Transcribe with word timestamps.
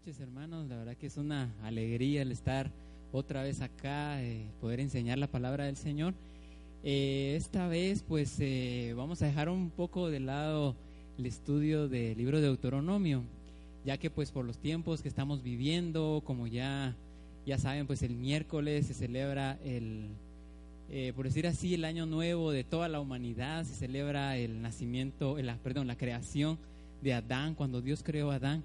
noches, 0.00 0.20
hermanos. 0.20 0.66
La 0.66 0.76
verdad 0.78 0.96
que 0.96 1.08
es 1.08 1.18
una 1.18 1.52
alegría 1.62 2.22
el 2.22 2.32
estar 2.32 2.70
otra 3.12 3.42
vez 3.42 3.60
acá, 3.60 4.22
eh, 4.22 4.46
poder 4.58 4.80
enseñar 4.80 5.18
la 5.18 5.26
palabra 5.26 5.64
del 5.64 5.76
Señor. 5.76 6.14
Eh, 6.82 7.34
esta 7.36 7.68
vez, 7.68 8.02
pues, 8.08 8.34
eh, 8.38 8.94
vamos 8.96 9.20
a 9.20 9.26
dejar 9.26 9.50
un 9.50 9.68
poco 9.68 10.08
de 10.08 10.20
lado 10.20 10.74
el 11.18 11.26
estudio 11.26 11.86
del 11.86 12.16
libro 12.16 12.38
de 12.38 12.46
Deuteronomio, 12.46 13.24
ya 13.84 13.98
que, 13.98 14.08
pues, 14.08 14.30
por 14.30 14.46
los 14.46 14.56
tiempos 14.56 15.02
que 15.02 15.08
estamos 15.08 15.42
viviendo, 15.42 16.22
como 16.24 16.46
ya, 16.46 16.96
ya 17.44 17.58
saben, 17.58 17.86
pues, 17.86 18.02
el 18.02 18.14
miércoles 18.16 18.86
se 18.86 18.94
celebra 18.94 19.58
el, 19.62 20.08
por 21.14 21.26
decir 21.26 21.46
así, 21.46 21.74
el 21.74 21.84
año 21.84 22.06
nuevo 22.06 22.52
de 22.52 22.64
toda 22.64 22.88
la 22.88 23.00
humanidad, 23.00 23.64
se 23.64 23.74
celebra 23.74 24.38
el 24.38 24.62
nacimiento, 24.62 25.36
la, 25.42 25.56
perdón, 25.56 25.88
la 25.88 25.98
creación 25.98 26.56
de 27.02 27.12
Adán, 27.12 27.54
cuando 27.54 27.82
Dios 27.82 28.02
creó 28.02 28.30
a 28.30 28.36
Adán 28.36 28.64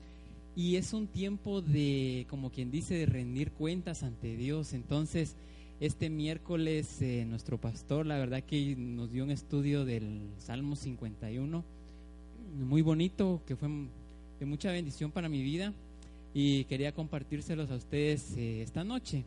y 0.56 0.78
es 0.78 0.94
un 0.94 1.08
tiempo 1.08 1.62
de, 1.62 2.26
como 2.30 2.50
quien 2.50 2.72
dice, 2.72 2.96
de 2.96 3.06
rendir 3.06 3.52
cuentas 3.52 4.04
ante 4.04 4.38
Dios. 4.38 4.74
Entonces, 4.74 5.36
este 5.82 6.10
miércoles 6.10 7.02
eh, 7.02 7.26
nuestro 7.28 7.60
pastor, 7.60 8.06
la 8.06 8.18
verdad 8.18 8.42
que 8.44 8.76
nos 8.78 9.12
dio 9.12 9.26
un 9.26 9.32
estudio 9.32 9.84
del 9.84 10.30
Salmo 10.38 10.78
51, 10.78 11.64
muy 12.58 12.82
bonito, 12.82 13.42
que 13.46 13.58
fue 13.58 13.68
de 14.40 14.46
mucha 14.46 14.72
bendición 14.72 15.12
para 15.12 15.28
mi 15.28 15.42
vida 15.44 15.74
y 16.34 16.64
quería 16.66 16.94
compartírselos 16.94 17.70
a 17.72 17.76
ustedes 17.76 18.36
eh, 18.38 18.62
esta 18.62 18.84
noche. 18.84 19.26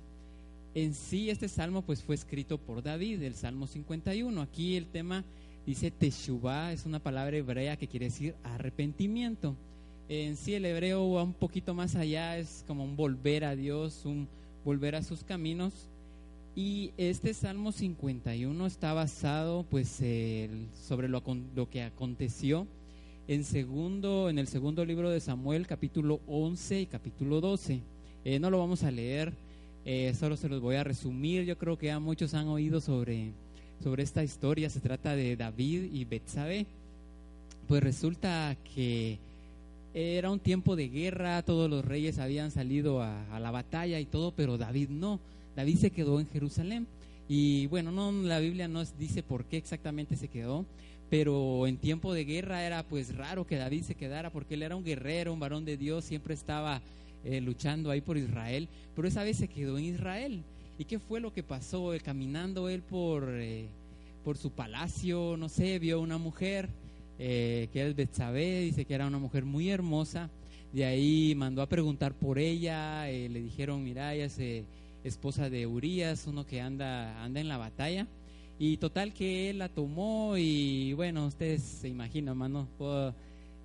En 0.74 0.94
sí, 0.94 1.28
este 1.28 1.48
salmo 1.48 1.82
pues 1.82 2.02
fue 2.02 2.14
escrito 2.14 2.58
por 2.58 2.82
David, 2.82 3.22
el 3.22 3.34
Salmo 3.34 3.66
51. 3.66 4.40
Aquí 4.40 4.76
el 4.76 4.86
tema 4.86 5.24
dice 5.66 5.90
Teshuvah, 5.90 6.72
es 6.72 6.86
una 6.86 7.00
palabra 7.00 7.36
hebrea 7.36 7.76
que 7.76 7.88
quiere 7.88 8.06
decir 8.06 8.34
arrepentimiento. 8.44 9.56
En 10.10 10.36
sí 10.36 10.54
el 10.54 10.64
hebreo 10.64 11.12
va 11.12 11.22
un 11.22 11.34
poquito 11.34 11.74
más 11.74 11.94
allá, 11.94 12.38
es 12.38 12.64
como 12.66 12.82
un 12.82 12.96
volver 12.96 13.44
a 13.44 13.54
Dios, 13.54 14.06
un 14.06 14.26
volver 14.64 14.94
a 14.94 15.02
sus 15.02 15.22
caminos. 15.22 15.74
Y 16.56 16.92
este 16.96 17.34
Salmo 17.34 17.72
51 17.72 18.66
está 18.66 18.94
basado 18.94 19.66
pues 19.68 20.02
sobre 20.86 21.08
lo, 21.08 21.22
que 21.70 21.82
aconteció 21.82 22.66
en, 23.28 23.44
segundo, 23.44 24.30
en 24.30 24.38
el 24.38 24.48
segundo 24.48 24.86
libro 24.86 25.10
de 25.10 25.20
Samuel, 25.20 25.66
capítulo 25.66 26.20
11 26.26 26.80
y 26.80 26.86
capítulo 26.86 27.42
12. 27.42 27.82
Eh, 28.24 28.40
no 28.40 28.48
lo 28.50 28.58
vamos 28.58 28.84
a 28.84 28.90
leer, 28.90 29.34
eh, 29.84 30.14
solo 30.18 30.38
se 30.38 30.48
los 30.48 30.62
voy 30.62 30.76
a 30.76 30.84
resumir. 30.84 31.44
Yo 31.44 31.58
creo 31.58 31.76
que 31.76 31.86
ya 31.88 32.00
muchos 32.00 32.32
han 32.32 32.48
oído 32.48 32.80
sobre, 32.80 33.32
sobre 33.84 34.04
esta 34.04 34.24
historia. 34.24 34.70
Se 34.70 34.80
trata 34.80 35.14
de 35.14 35.36
David 35.36 35.92
y 35.92 36.06
Betsabé. 36.06 36.64
Pues 37.68 37.82
resulta 37.82 38.56
que 38.74 39.18
era 39.98 40.30
un 40.30 40.38
tiempo 40.38 40.76
de 40.76 40.88
guerra, 40.88 41.42
todos 41.42 41.68
los 41.68 41.84
reyes 41.84 42.20
habían 42.20 42.52
salido 42.52 43.02
a, 43.02 43.40
la 43.40 43.50
batalla 43.50 43.98
y 43.98 44.06
todo, 44.06 44.30
pero 44.30 44.56
David 44.56 44.90
no. 44.90 45.18
David 45.56 45.76
se 45.76 45.90
quedó 45.90 46.20
en 46.20 46.28
Jerusalén. 46.28 46.86
Y 47.28 47.66
bueno, 47.66 47.90
no, 47.90 48.12
la 48.12 48.38
Biblia 48.38 48.68
no 48.68 48.84
dice 48.84 49.24
por 49.24 49.44
qué 49.44 49.56
exactamente 49.56 50.16
se 50.16 50.28
quedó, 50.28 50.64
pero 51.10 51.66
en 51.66 51.78
tiempo 51.78 52.14
de 52.14 52.24
guerra 52.24 52.64
era 52.64 52.84
pues 52.84 53.16
raro 53.16 53.44
que 53.44 53.56
David 53.56 53.82
se 53.82 53.96
quedara 53.96 54.30
porque 54.30 54.54
él 54.54 54.62
era 54.62 54.76
un 54.76 54.84
guerrero, 54.84 55.32
un 55.32 55.40
varón 55.40 55.64
de 55.64 55.76
Dios, 55.76 56.04
siempre 56.04 56.32
estaba 56.32 56.80
eh, 57.24 57.40
luchando 57.40 57.90
ahí 57.90 58.00
por 58.00 58.16
Israel, 58.16 58.68
pero 58.94 59.08
esa 59.08 59.24
vez 59.24 59.36
se 59.36 59.48
quedó 59.48 59.78
en 59.78 59.84
Israel. 59.86 60.44
¿Y 60.78 60.84
qué 60.84 61.00
fue 61.00 61.18
lo 61.18 61.32
que 61.32 61.42
pasó? 61.42 61.92
Caminando 62.04 62.68
él 62.68 62.82
por, 62.82 63.28
eh, 63.30 63.66
por 64.24 64.38
su 64.38 64.52
palacio, 64.52 65.36
no 65.36 65.48
sé, 65.48 65.80
vio 65.80 66.00
una 66.00 66.18
mujer 66.18 66.68
eh, 67.18 67.68
que 67.72 67.86
es 67.86 67.96
Betsabé, 67.96 68.60
dice 68.60 68.84
que 68.84 68.94
era 68.94 69.06
una 69.06 69.18
mujer 69.18 69.44
muy 69.44 69.70
hermosa. 69.70 70.30
De 70.72 70.84
ahí 70.84 71.34
mandó 71.34 71.62
a 71.62 71.68
preguntar 71.68 72.14
por 72.14 72.38
ella, 72.38 73.10
eh, 73.10 73.28
le 73.28 73.42
dijeron, 73.42 73.82
mira, 73.82 74.14
ella 74.14 74.26
es 74.26 74.38
eh, 74.38 74.64
esposa 75.02 75.50
de 75.50 75.66
Urias, 75.66 76.26
uno 76.26 76.46
que 76.46 76.60
anda, 76.60 77.22
anda 77.24 77.40
en 77.40 77.48
la 77.48 77.56
batalla. 77.56 78.06
Y 78.58 78.76
total 78.76 79.12
que 79.14 79.50
él 79.50 79.58
la 79.58 79.68
tomó 79.68 80.36
y 80.36 80.92
bueno, 80.94 81.26
ustedes 81.26 81.62
se 81.62 81.88
imaginan, 81.88 82.38
no 82.38 82.66
puedo 82.76 83.14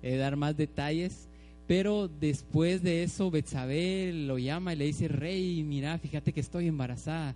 dar 0.02 0.36
más 0.36 0.56
detalles. 0.56 1.28
Pero 1.66 2.08
después 2.08 2.82
de 2.82 3.02
eso, 3.02 3.30
Betsabé 3.30 4.12
lo 4.12 4.38
llama 4.38 4.72
y 4.72 4.76
le 4.76 4.84
dice, 4.84 5.08
rey, 5.08 5.62
mira, 5.64 5.98
fíjate 5.98 6.32
que 6.32 6.40
estoy 6.40 6.68
embarazada 6.68 7.34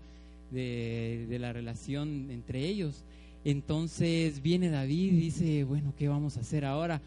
de, 0.51 1.27
de 1.28 1.39
la 1.39 1.53
relación 1.53 2.31
entre 2.31 2.65
ellos. 2.65 3.05
Entonces 3.44 4.43
viene 4.43 4.71
David 4.71 5.12
y 5.12 5.16
dice, 5.16 5.65
bueno, 5.65 5.94
¿qué 5.97 6.09
vamos 6.09 6.37
a 6.37 6.41
hacer 6.41 6.65
ahora? 6.65 7.00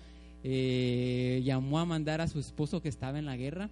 Eh, 0.43 1.41
llamó 1.43 1.79
a 1.79 1.85
mandar 1.85 2.21
a 2.21 2.27
su 2.27 2.39
esposo 2.39 2.81
que 2.81 2.89
estaba 2.89 3.19
en 3.19 3.25
la 3.25 3.37
guerra 3.37 3.69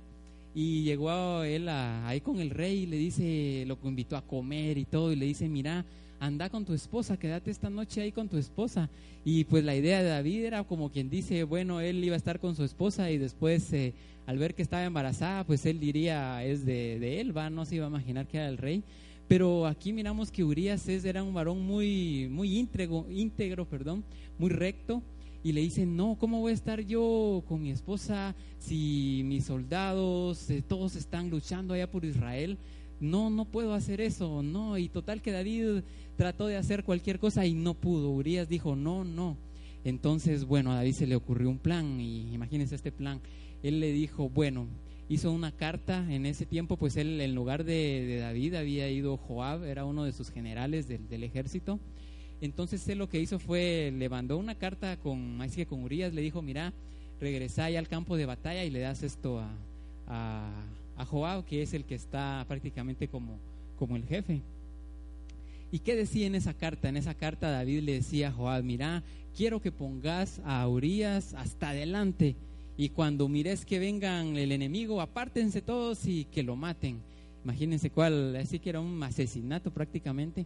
y 0.54 0.84
llegó 0.84 1.44
él 1.44 1.68
ahí 1.70 2.22
con 2.22 2.40
el 2.40 2.50
rey 2.50 2.80
y 2.80 2.86
le 2.86 2.98
dice, 2.98 3.64
lo 3.68 3.78
invitó 3.84 4.18
a 4.18 4.22
comer 4.22 4.78
y 4.78 4.86
todo 4.86 5.12
y 5.12 5.16
le 5.16 5.26
dice, 5.26 5.48
mira, 5.48 5.86
anda 6.20 6.50
con 6.50 6.66
tu 6.66 6.74
esposa, 6.74 7.18
quédate 7.18 7.50
esta 7.52 7.70
noche 7.70 8.02
ahí 8.02 8.12
con 8.12 8.28
tu 8.28 8.38
esposa. 8.38 8.90
Y 9.24 9.46
pues 9.46 9.64
la 9.64 9.76
idea 9.76 10.04
de 10.04 10.10
David 10.10 10.46
era 10.46 10.64
como 10.64 10.92
quien 10.92 11.10
dice, 11.10 11.44
bueno, 11.44 11.82
él 11.82 12.04
iba 12.04 12.16
a 12.16 12.18
estar 12.18 12.40
con 12.40 12.56
su 12.56 12.64
esposa 12.64 13.10
y 13.12 13.18
después 13.18 13.72
eh, 13.74 13.94
al 14.28 14.38
ver 14.38 14.54
que 14.54 14.62
estaba 14.62 14.84
embarazada, 14.84 15.44
pues 15.44 15.66
él 15.66 15.80
diría, 15.80 16.44
es 16.44 16.66
de, 16.66 17.00
de 17.00 17.22
él, 17.22 17.36
va, 17.36 17.50
no 17.50 17.66
se 17.66 17.76
iba 17.76 17.86
a 17.86 17.90
imaginar 17.90 18.28
que 18.28 18.38
era 18.38 18.50
el 18.50 18.58
rey. 18.58 18.84
Pero 19.30 19.68
aquí 19.68 19.94
miramos 19.94 20.32
que 20.32 20.44
Urias 20.44 20.90
era 20.90 21.22
un 21.22 21.36
varón 21.36 21.62
muy, 21.62 22.28
muy 22.32 22.58
íntegro, 22.58 23.06
íntegro, 23.12 23.64
perdón, 23.70 24.04
muy 24.40 24.50
recto. 24.50 25.04
Y 25.44 25.52
le 25.52 25.62
dice, 25.62 25.86
no, 25.86 26.18
¿cómo 26.20 26.40
voy 26.40 26.50
a 26.50 26.56
estar 26.56 26.82
yo 26.82 27.44
con 27.48 27.62
mi 27.62 27.70
esposa 27.70 28.36
si 28.58 29.22
mis 29.26 29.46
soldados, 29.46 30.50
eh, 30.50 30.64
todos 30.68 30.96
están 30.96 31.30
luchando 31.30 31.76
allá 31.76 31.90
por 31.92 32.06
Israel? 32.06 32.58
No, 33.00 33.30
no 33.30 33.46
puedo 33.46 33.76
hacer 33.76 34.02
eso, 34.02 34.42
no. 34.42 34.80
Y 34.80 34.90
total 34.90 35.22
que 35.22 35.32
David 35.32 35.84
trató 36.18 36.48
de 36.48 36.58
hacer 36.58 36.84
cualquier 36.84 37.20
cosa 37.20 37.46
y 37.46 37.54
no 37.54 37.76
pudo. 37.76 38.10
Urias 38.10 38.50
dijo, 38.50 38.76
no, 38.76 39.06
no. 39.06 39.38
Entonces, 39.84 40.44
bueno, 40.44 40.72
a 40.72 40.76
David 40.78 40.94
se 40.94 41.06
le 41.06 41.16
ocurrió 41.16 41.52
un 41.52 41.60
plan 41.60 42.02
y 42.02 42.34
imagínense 42.34 42.74
este 42.74 42.92
plan. 42.92 43.22
Él 43.62 43.80
le 43.80 43.92
dijo, 43.92 44.28
bueno, 44.28 44.66
hizo 45.10 45.32
una 45.32 45.52
carta. 45.52 46.06
En 46.10 46.26
ese 46.26 46.46
tiempo, 46.46 46.78
pues 46.78 46.96
él, 46.96 47.20
en 47.20 47.36
lugar 47.36 47.66
de, 47.66 48.20
David, 48.22 48.54
había 48.56 48.90
ido 48.90 49.18
Joab, 49.18 49.66
era 49.66 49.84
uno 49.84 50.06
de 50.06 50.14
sus 50.14 50.30
generales 50.30 50.88
del, 50.88 51.24
ejército. 51.24 51.80
Entonces 52.40 52.88
él 52.88 53.00
lo 53.00 53.10
que 53.10 53.20
hizo 53.20 53.40
fue, 53.40 53.92
le 53.94 54.08
mandó 54.08 54.38
una 54.38 54.56
carta 54.56 54.96
con, 54.96 55.42
así 55.42 55.58
que 55.58 55.66
con 55.66 55.84
Urias, 55.84 56.14
le 56.14 56.22
dijo, 56.22 56.42
mira, 56.42 56.72
regresa 57.20 57.66
al 57.66 57.90
campo 57.90 58.16
de 58.16 58.26
batalla 58.26 58.64
y 58.64 58.70
le 58.70 58.80
das 58.80 59.04
esto 59.04 59.40
a, 59.40 59.50
a, 60.96 61.06
Joab, 61.06 61.44
que 61.44 61.64
es 61.64 61.74
el 61.74 61.84
que 61.84 61.96
está 61.96 62.46
prácticamente 62.48 63.10
como, 63.10 63.38
como 63.78 63.98
el 63.98 64.06
jefe. 64.06 64.42
¿Y 65.72 65.80
qué 65.80 65.96
decía 65.96 66.28
en 66.28 66.36
esa 66.36 66.54
carta? 66.54 66.88
En 66.88 66.98
esa 66.98 67.14
carta 67.14 67.52
David 67.52 67.82
le 67.82 67.94
decía 67.94 68.30
a 68.30 68.32
Joab, 68.32 68.64
mira, 68.64 69.04
quiero 69.36 69.62
que 69.62 69.72
pongas 69.72 70.42
a 70.46 70.68
Urias 70.68 71.34
hasta 71.34 71.70
adelante 71.70 72.36
y 72.80 72.88
cuando 72.88 73.28
mires 73.28 73.66
que 73.66 73.78
vengan 73.78 74.38
el 74.38 74.54
enemigo, 74.54 75.02
apártense 75.02 75.62
todos 75.62 76.06
y 76.06 76.24
que 76.24 76.44
lo 76.44 76.56
maten. 76.56 77.02
Imagínense 77.44 77.90
cuál, 77.90 78.38
así 78.38 78.60
que 78.60 78.70
era 78.70 78.80
un 78.80 79.04
asesinato 79.04 79.70
prácticamente. 79.70 80.46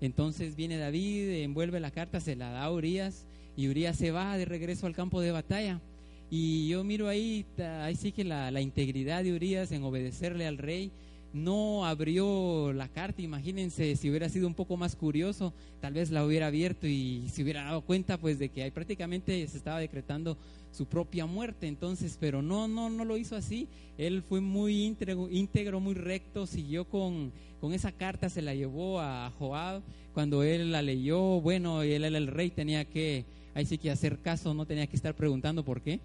Entonces 0.00 0.56
viene 0.56 0.78
David, 0.78 1.42
envuelve 1.42 1.80
la 1.80 1.90
carta, 1.90 2.20
se 2.20 2.36
la 2.36 2.48
da 2.48 2.64
a 2.64 2.72
Urias 2.72 3.26
y 3.54 3.68
Urias 3.68 3.98
se 3.98 4.12
va 4.12 4.38
de 4.38 4.46
regreso 4.46 4.86
al 4.86 4.94
campo 4.94 5.20
de 5.20 5.32
batalla. 5.32 5.82
Y 6.30 6.68
yo 6.68 6.84
miro 6.84 7.06
ahí, 7.06 7.44
ahí 7.82 7.96
sí 7.96 8.12
que 8.12 8.24
la, 8.24 8.50
la 8.50 8.62
integridad 8.62 9.22
de 9.22 9.34
Urias 9.34 9.70
en 9.70 9.82
obedecerle 9.82 10.46
al 10.46 10.56
rey 10.56 10.90
no 11.34 11.84
abrió 11.84 12.72
la 12.72 12.88
carta. 12.88 13.20
Imagínense 13.20 13.96
si 13.96 14.08
hubiera 14.08 14.28
sido 14.28 14.46
un 14.46 14.54
poco 14.54 14.76
más 14.76 14.96
curioso, 14.96 15.52
tal 15.80 15.92
vez 15.92 16.10
la 16.10 16.24
hubiera 16.24 16.46
abierto 16.46 16.86
y 16.86 17.28
se 17.30 17.42
hubiera 17.42 17.64
dado 17.64 17.82
cuenta 17.82 18.16
pues 18.16 18.38
de 18.38 18.48
que 18.48 18.70
prácticamente 18.70 19.46
se 19.46 19.58
estaba 19.58 19.80
decretando 19.80 20.38
su 20.70 20.86
propia 20.86 21.26
muerte. 21.26 21.66
Entonces, 21.66 22.16
pero 22.18 22.40
no, 22.40 22.68
no, 22.68 22.88
no 22.88 23.04
lo 23.04 23.16
hizo 23.16 23.36
así. 23.36 23.68
Él 23.98 24.22
fue 24.22 24.40
muy 24.40 24.84
íntegro, 24.84 25.28
íntegro 25.28 25.80
muy 25.80 25.94
recto, 25.94 26.46
siguió 26.46 26.84
con, 26.84 27.32
con 27.60 27.74
esa 27.74 27.92
carta, 27.92 28.28
se 28.28 28.40
la 28.40 28.54
llevó 28.54 29.00
a 29.00 29.32
Joab. 29.38 29.82
Cuando 30.14 30.44
él 30.44 30.70
la 30.70 30.82
leyó, 30.82 31.40
bueno, 31.40 31.82
él 31.82 32.04
era 32.04 32.16
el 32.16 32.28
rey, 32.28 32.50
tenía 32.50 32.84
que, 32.84 33.24
ahí 33.54 33.66
sí 33.66 33.78
que 33.78 33.90
hacer 33.90 34.20
caso, 34.20 34.54
no 34.54 34.66
tenía 34.66 34.86
que 34.86 34.94
estar 34.96 35.14
preguntando 35.14 35.64
por 35.64 35.82
qué. 35.82 35.98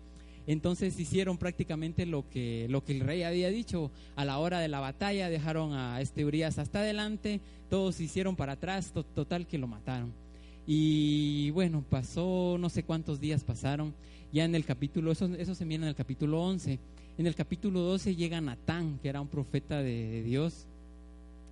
Entonces 0.47 0.99
hicieron 0.99 1.37
prácticamente 1.37 2.05
lo 2.05 2.27
que, 2.29 2.67
lo 2.69 2.83
que 2.83 2.93
el 2.93 3.01
rey 3.01 3.23
había 3.23 3.49
dicho. 3.49 3.91
A 4.15 4.25
la 4.25 4.39
hora 4.39 4.59
de 4.59 4.67
la 4.67 4.79
batalla 4.79 5.29
dejaron 5.29 5.73
a 5.73 6.01
este 6.01 6.25
Urias 6.25 6.57
hasta 6.57 6.79
adelante, 6.79 7.41
todos 7.69 7.99
hicieron 7.99 8.35
para 8.35 8.53
atrás, 8.53 8.93
total 9.13 9.47
que 9.47 9.57
lo 9.57 9.67
mataron. 9.67 10.13
Y 10.65 11.49
bueno, 11.51 11.83
pasó, 11.89 12.57
no 12.59 12.69
sé 12.69 12.83
cuántos 12.83 13.19
días 13.19 13.43
pasaron, 13.43 13.93
ya 14.31 14.45
en 14.45 14.53
el 14.53 14.65
capítulo, 14.65 15.11
eso, 15.11 15.25
eso 15.25 15.55
se 15.55 15.65
mira 15.65 15.83
en 15.83 15.89
el 15.89 15.95
capítulo 15.95 16.41
11. 16.43 16.79
En 17.17 17.27
el 17.27 17.35
capítulo 17.35 17.81
12 17.81 18.15
llega 18.15 18.39
Natán, 18.39 18.99
que 19.01 19.09
era 19.09 19.21
un 19.21 19.27
profeta 19.27 19.81
de 19.81 20.23
Dios, 20.23 20.67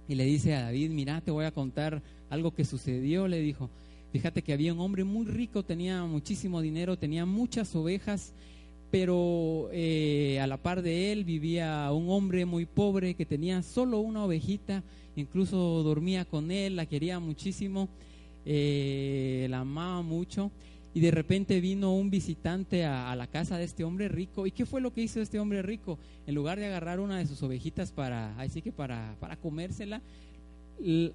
y 0.08 0.16
le 0.16 0.26
dice 0.26 0.56
a 0.56 0.62
David, 0.62 0.92
mira, 0.92 1.20
te 1.22 1.32
voy 1.32 1.46
a 1.46 1.52
contar 1.52 2.02
algo 2.30 2.54
que 2.54 2.64
sucedió, 2.66 3.28
le 3.28 3.40
dijo. 3.40 3.70
Fíjate 4.14 4.42
que 4.42 4.54
había 4.54 4.74
un 4.74 4.80
hombre 4.80 5.04
muy 5.04 5.26
rico, 5.26 5.64
tenía 5.64 6.04
muchísimo 6.06 6.62
dinero, 6.62 6.98
tenía 6.98 7.26
muchas 7.26 7.76
ovejas 7.76 8.34
pero 8.90 9.70
eh, 9.72 10.40
a 10.42 10.48
la 10.48 10.58
par 10.58 10.82
de 10.82 11.12
él 11.12 11.26
vivía 11.26 11.92
un 11.92 12.10
hombre 12.10 12.46
muy 12.46 12.66
pobre 12.66 13.16
que 13.16 13.26
tenía 13.26 13.62
solo 13.62 14.00
una 14.00 14.24
ovejita, 14.24 14.84
incluso 15.16 15.84
dormía 15.84 16.26
con 16.26 16.52
él, 16.52 16.76
la 16.76 16.86
quería 16.86 17.20
muchísimo, 17.20 17.90
eh, 18.46 19.48
la 19.50 19.60
amaba 19.60 20.02
mucho. 20.02 20.52
Y 20.94 21.00
de 21.00 21.12
repente 21.12 21.62
vino 21.62 21.94
un 21.94 22.10
visitante 22.10 22.86
a, 22.86 23.16
la 23.16 23.28
casa 23.28 23.58
de 23.58 23.66
este 23.66 23.84
hombre 23.84 24.08
rico. 24.08 24.48
¿Y 24.48 24.52
qué 24.52 24.66
fue 24.66 24.82
lo 24.82 24.94
que 24.94 25.04
hizo 25.04 25.22
este 25.22 25.40
hombre 25.40 25.62
rico? 25.62 26.00
En 26.26 26.34
lugar 26.34 26.58
de 26.58 26.66
agarrar 26.66 27.00
una 27.00 27.20
de 27.20 27.28
sus 27.28 27.44
ovejitas 27.44 27.92
para, 27.92 28.36
así 28.40 28.64
que 28.64 28.72
para, 28.72 29.16
para 29.20 29.36
comérsela, 29.36 30.02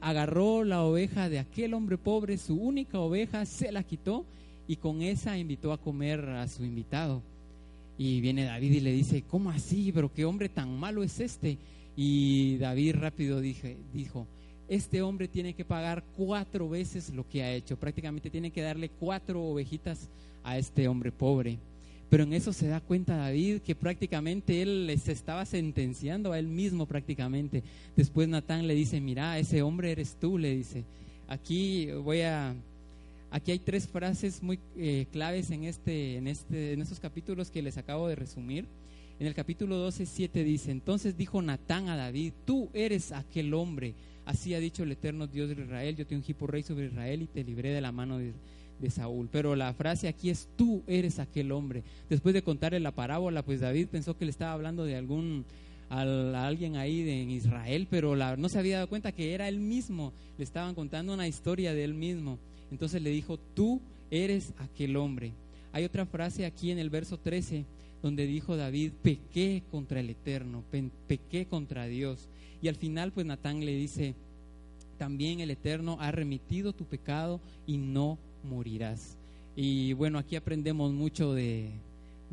agarró 0.01 0.63
la 0.63 0.85
oveja 0.85 1.29
de 1.29 1.41
aquel 1.41 1.75
hombre 1.75 1.99
pobre, 1.99 2.39
su 2.39 2.55
única 2.55 3.01
oveja, 3.01 3.45
se 3.45 3.73
la 3.73 3.83
quitó 3.83 4.25
y 4.69 4.77
con 4.77 5.03
esa 5.03 5.37
invitó 5.37 5.73
a 5.73 5.79
comer 5.79 6.21
a 6.29 6.47
su 6.47 6.65
invitado. 6.65 7.23
Y 7.99 8.21
viene 8.21 8.45
David 8.45 8.73
y 8.73 8.81
le 8.81 8.93
dice, 8.93 9.23
¿cómo 9.23 9.51
así? 9.51 9.93
Pero 9.93 10.13
qué 10.13 10.25
hombre 10.25 10.49
tan 10.49 10.79
malo 10.79 11.03
es 11.03 11.21
este. 11.21 11.59
Y 11.97 12.57
David 12.57 12.97
rápido 12.97 13.41
dije, 13.41 13.77
dijo, 13.93 14.27
este 14.69 15.03
hombre 15.03 15.29
tiene 15.29 15.55
que 15.55 15.65
pagar 15.65 16.03
cuatro 16.17 16.69
veces 16.69 17.11
lo 17.11 17.29
que 17.29 17.43
ha 17.43 17.53
hecho. 17.53 17.79
Prácticamente 17.79 18.31
tiene 18.31 18.51
que 18.51 18.63
darle 18.63 18.89
cuatro 18.89 19.45
ovejitas 19.45 20.09
a 20.43 20.57
este 20.57 20.89
hombre 20.89 21.13
pobre. 21.13 21.59
Pero 22.09 22.25
en 22.25 22.35
eso 22.35 22.53
se 22.53 22.69
da 22.69 22.81
cuenta 22.81 23.17
David 23.17 23.61
que 23.61 23.75
prácticamente 23.75 24.61
él 24.61 24.95
se 25.03 25.13
estaba 25.13 25.47
sentenciando 25.47 26.33
a 26.33 26.39
él 26.39 26.47
mismo 26.47 26.87
prácticamente. 26.87 27.63
Después 27.97 28.29
Natán 28.29 28.67
le 28.67 28.75
dice, 28.75 29.01
mira, 29.01 29.39
ese 29.39 29.63
hombre 29.63 29.93
eres 29.93 30.17
tú, 30.21 30.37
le 30.37 30.55
dice. 30.55 30.85
Aquí 31.29 31.91
voy 31.91 32.21
a 32.21 32.55
Aquí 33.33 33.51
hay 33.51 33.59
tres 33.59 33.89
frases 33.89 34.43
muy 34.43 34.61
eh, 34.77 35.07
claves 35.11 35.51
en, 35.51 35.65
este, 35.65 36.17
en, 36.17 36.29
este, 36.29 36.75
en 36.75 36.83
estos 36.83 37.01
capítulos 37.01 37.51
que 37.51 37.63
les 37.63 37.79
acabo 37.79 38.07
de 38.07 38.15
resumir. 38.15 38.67
En 39.19 39.27
el 39.27 39.35
capítulo 39.35 39.79
12, 39.79 40.05
7 40.05 40.45
dice, 40.45 40.71
entonces 40.71 41.17
dijo 41.17 41.41
Natán 41.41 41.89
a 41.89 41.97
David, 41.97 42.35
tú 42.45 42.69
eres 42.75 43.11
aquel 43.11 43.55
hombre. 43.55 43.95
Así 44.27 44.53
ha 44.53 44.61
dicho 44.61 44.83
el 44.83 44.93
eterno 44.93 45.29
Dios 45.29 45.49
de 45.49 45.63
Israel, 45.63 45.97
yo 45.97 46.07
te 46.07 46.15
ungí 46.15 46.35
por 46.35 46.53
rey 46.53 46.63
sobre 46.63 46.89
Israel 46.89 47.23
y 47.23 47.27
te 47.27 47.43
libré 47.43 47.71
de 47.71 47.81
la 47.81 47.91
mano 47.91 48.19
de, 48.19 48.35
Saúl. 48.91 49.29
Pero 49.33 49.57
la 49.57 49.73
frase 49.75 50.09
aquí 50.09 50.29
es, 50.29 50.49
tú 50.57 50.83
eres 50.87 51.19
aquel 51.19 51.53
hombre. 51.53 51.85
Después 52.11 52.35
de 52.35 52.43
contarle 52.43 52.81
la 52.81 52.91
parábola, 52.91 53.43
pues 53.43 53.61
David 53.61 53.87
pensó 53.87 54.19
que 54.19 54.25
le 54.27 54.33
estaba 54.33 54.53
hablando 54.53 54.85
de 54.85 54.97
algún 54.97 55.47
a, 55.89 56.03
alguien 56.47 56.77
ahí 56.77 57.09
en 57.09 57.31
Israel, 57.31 57.87
pero 57.89 58.15
no 58.37 58.49
se 58.49 58.59
había 58.59 58.77
dado 58.77 58.89
cuenta 58.89 59.13
que 59.13 59.35
era 59.35 59.49
él 59.49 59.61
mismo. 59.61 60.13
Le 60.37 60.45
estaban 60.45 60.75
contando 60.75 61.15
una 61.15 61.29
historia 61.29 61.73
de 61.73 61.85
él 61.85 61.95
mismo. 61.95 62.39
Entonces 62.73 63.03
le 63.03 63.11
dijo, 63.11 63.39
tú 63.55 63.81
eres 64.11 64.53
aquel 64.59 64.97
hombre. 64.97 65.33
Hay 65.73 65.85
otra 65.85 66.07
frase 66.07 66.47
aquí 66.47 66.71
en 66.71 66.79
el 66.79 66.91
verso 66.91 67.19
13 67.19 67.65
donde 68.03 68.27
dijo 68.27 68.57
David, 68.57 68.93
pequé 69.03 69.63
contra 69.71 70.01
el 70.01 70.11
Eterno, 70.11 70.65
pequé 71.07 71.47
contra 71.47 71.87
Dios. 71.87 72.29
Y 72.61 72.69
al 72.69 72.75
final 72.75 73.13
pues 73.13 73.27
Natán 73.27 73.65
le 73.65 73.77
dice, 73.77 74.15
también 74.99 75.41
el 75.41 75.51
Eterno 75.51 75.99
ha 76.01 76.11
remitido 76.11 76.73
tu 76.73 76.85
pecado 76.85 77.41
y 77.67 77.77
no 77.77 78.19
morirás. 78.43 79.17
Y 79.55 79.93
bueno, 79.93 80.19
aquí 80.19 80.35
aprendemos 80.35 80.93
mucho 80.93 81.35
de, 81.35 81.71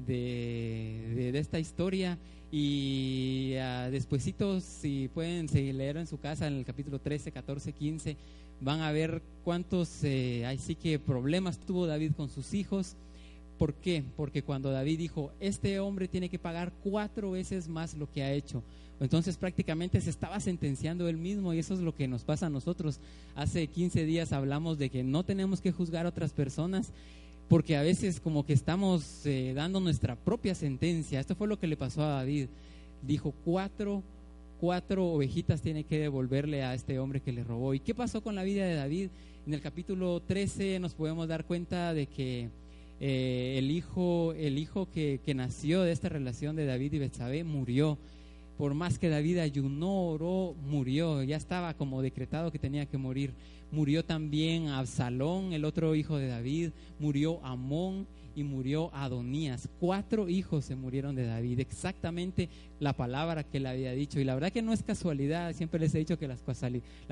de, 0.08 1.38
esta 1.38 1.60
historia 1.60 2.18
y 2.52 3.54
uh, 3.58 3.92
despuesitos, 3.92 4.64
si 4.64 5.10
pueden 5.14 5.48
leer 5.78 5.98
en 5.98 6.08
su 6.08 6.20
casa 6.20 6.48
en 6.48 6.56
el 6.56 6.66
capítulo 6.66 7.00
13, 7.00 7.32
14, 7.32 7.74
15, 7.74 8.18
van 8.62 8.82
a 8.82 8.92
ver 8.92 9.22
cuántos, 9.44 10.04
eh, 10.04 10.58
sí 10.60 10.76
que 10.76 11.00
problemas 11.00 11.58
tuvo 11.60 11.88
David 11.88 12.14
con 12.16 12.30
sus 12.30 12.54
hijos. 12.54 12.96
¿Por 13.58 13.74
qué? 13.74 14.04
Porque 14.16 14.42
cuando 14.42 14.72
David 14.72 14.98
dijo, 14.98 15.32
este 15.40 15.80
hombre 15.80 16.08
tiene 16.08 16.30
que 16.30 16.40
pagar 16.40 16.72
cuatro 16.84 17.32
veces 17.32 17.68
más 17.68 17.96
lo 17.96 18.10
que 18.10 18.24
ha 18.24 18.32
hecho, 18.32 18.64
entonces 19.00 19.38
prácticamente 19.38 20.02
se 20.02 20.10
estaba 20.10 20.40
sentenciando 20.40 21.08
él 21.08 21.18
mismo 21.18 21.54
y 21.54 21.60
eso 21.60 21.74
es 21.74 21.80
lo 21.80 21.96
que 21.96 22.08
nos 22.08 22.24
pasa 22.24 22.48
a 22.48 22.50
nosotros. 22.50 23.00
Hace 23.36 23.68
15 23.68 24.06
días 24.06 24.34
hablamos 24.34 24.78
de 24.78 24.90
que 24.90 25.04
no 25.04 25.24
tenemos 25.24 25.62
que 25.62 25.72
juzgar 25.72 26.06
a 26.06 26.10
otras 26.10 26.34
personas 26.34 26.92
porque 27.48 27.78
a 27.78 27.82
veces 27.82 28.20
como 28.20 28.46
que 28.46 28.54
estamos 28.54 29.26
eh, 29.26 29.54
dando 29.56 29.80
nuestra 29.80 30.16
propia 30.16 30.54
sentencia. 30.54 31.20
Esto 31.20 31.36
fue 31.36 31.48
lo 31.48 31.60
que 31.60 31.68
le 31.68 31.78
pasó 31.78 32.04
a 32.04 32.10
David. 32.10 32.48
Dijo, 33.02 33.34
cuatro 33.44 34.04
cuatro 34.60 35.08
ovejitas 35.08 35.62
tiene 35.62 35.86
que 35.86 36.00
devolverle 36.00 36.64
a 36.64 36.74
este 36.74 37.00
hombre 37.00 37.22
que 37.22 37.32
le 37.32 37.44
robó. 37.44 37.74
¿Y 37.74 37.80
qué 37.80 37.96
pasó 37.96 38.22
con 38.22 38.36
la 38.36 38.44
vida 38.44 38.66
de 38.66 38.76
David? 38.76 39.10
En 39.48 39.54
el 39.54 39.62
capítulo 39.62 40.22
13 40.22 40.80
nos 40.80 40.94
podemos 40.94 41.28
dar 41.28 41.46
cuenta 41.46 41.94
de 41.94 42.08
que 42.08 42.50
eh, 43.00 43.56
el 43.58 43.72
hijo, 43.72 44.34
el 44.34 44.58
hijo 44.58 44.90
que, 44.92 45.22
nació 45.34 45.84
de 45.84 45.94
esta 45.94 46.10
relación 46.10 46.56
de 46.56 46.66
David 46.66 46.94
y 46.94 47.00
Betsabé 47.00 47.44
murió. 47.44 47.98
Por 48.58 48.74
más 48.74 49.00
que 49.00 49.08
David 49.08 49.38
ayunó, 49.38 50.10
oró, 50.10 50.54
murió. 50.68 51.24
Ya 51.24 51.38
estaba 51.38 51.74
como 51.76 52.02
decretado 52.02 52.52
que 52.52 52.60
tenía 52.60 52.86
que 52.86 52.98
morir. 52.98 53.34
Murió 53.72 54.04
también 54.04 54.68
Absalón, 54.68 55.54
el 55.54 55.64
otro 55.64 55.96
hijo 55.96 56.18
de 56.18 56.28
David. 56.28 56.72
Murió 57.00 57.40
Amón 57.46 58.08
y 58.36 58.44
murió 58.44 58.94
Adonías. 58.94 59.70
Cuatro 59.80 60.30
hijos 60.30 60.66
se 60.66 60.76
murieron 60.76 61.16
de 61.16 61.26
David, 61.26 61.60
exactamente 61.60 62.50
la 62.80 62.94
palabra 62.94 63.44
que 63.44 63.60
le 63.60 63.70
había 63.70 63.92
dicho. 63.92 64.20
Y 64.20 64.24
la 64.24 64.34
verdad 64.34 64.52
que 64.52 64.62
no 64.62 64.74
es 64.74 64.84
casualidad, 64.84 65.54
siempre 65.54 65.80
les 65.80 65.94
he 65.96 66.00
dicho 66.00 66.18
que 66.18 66.28
las, 66.28 66.42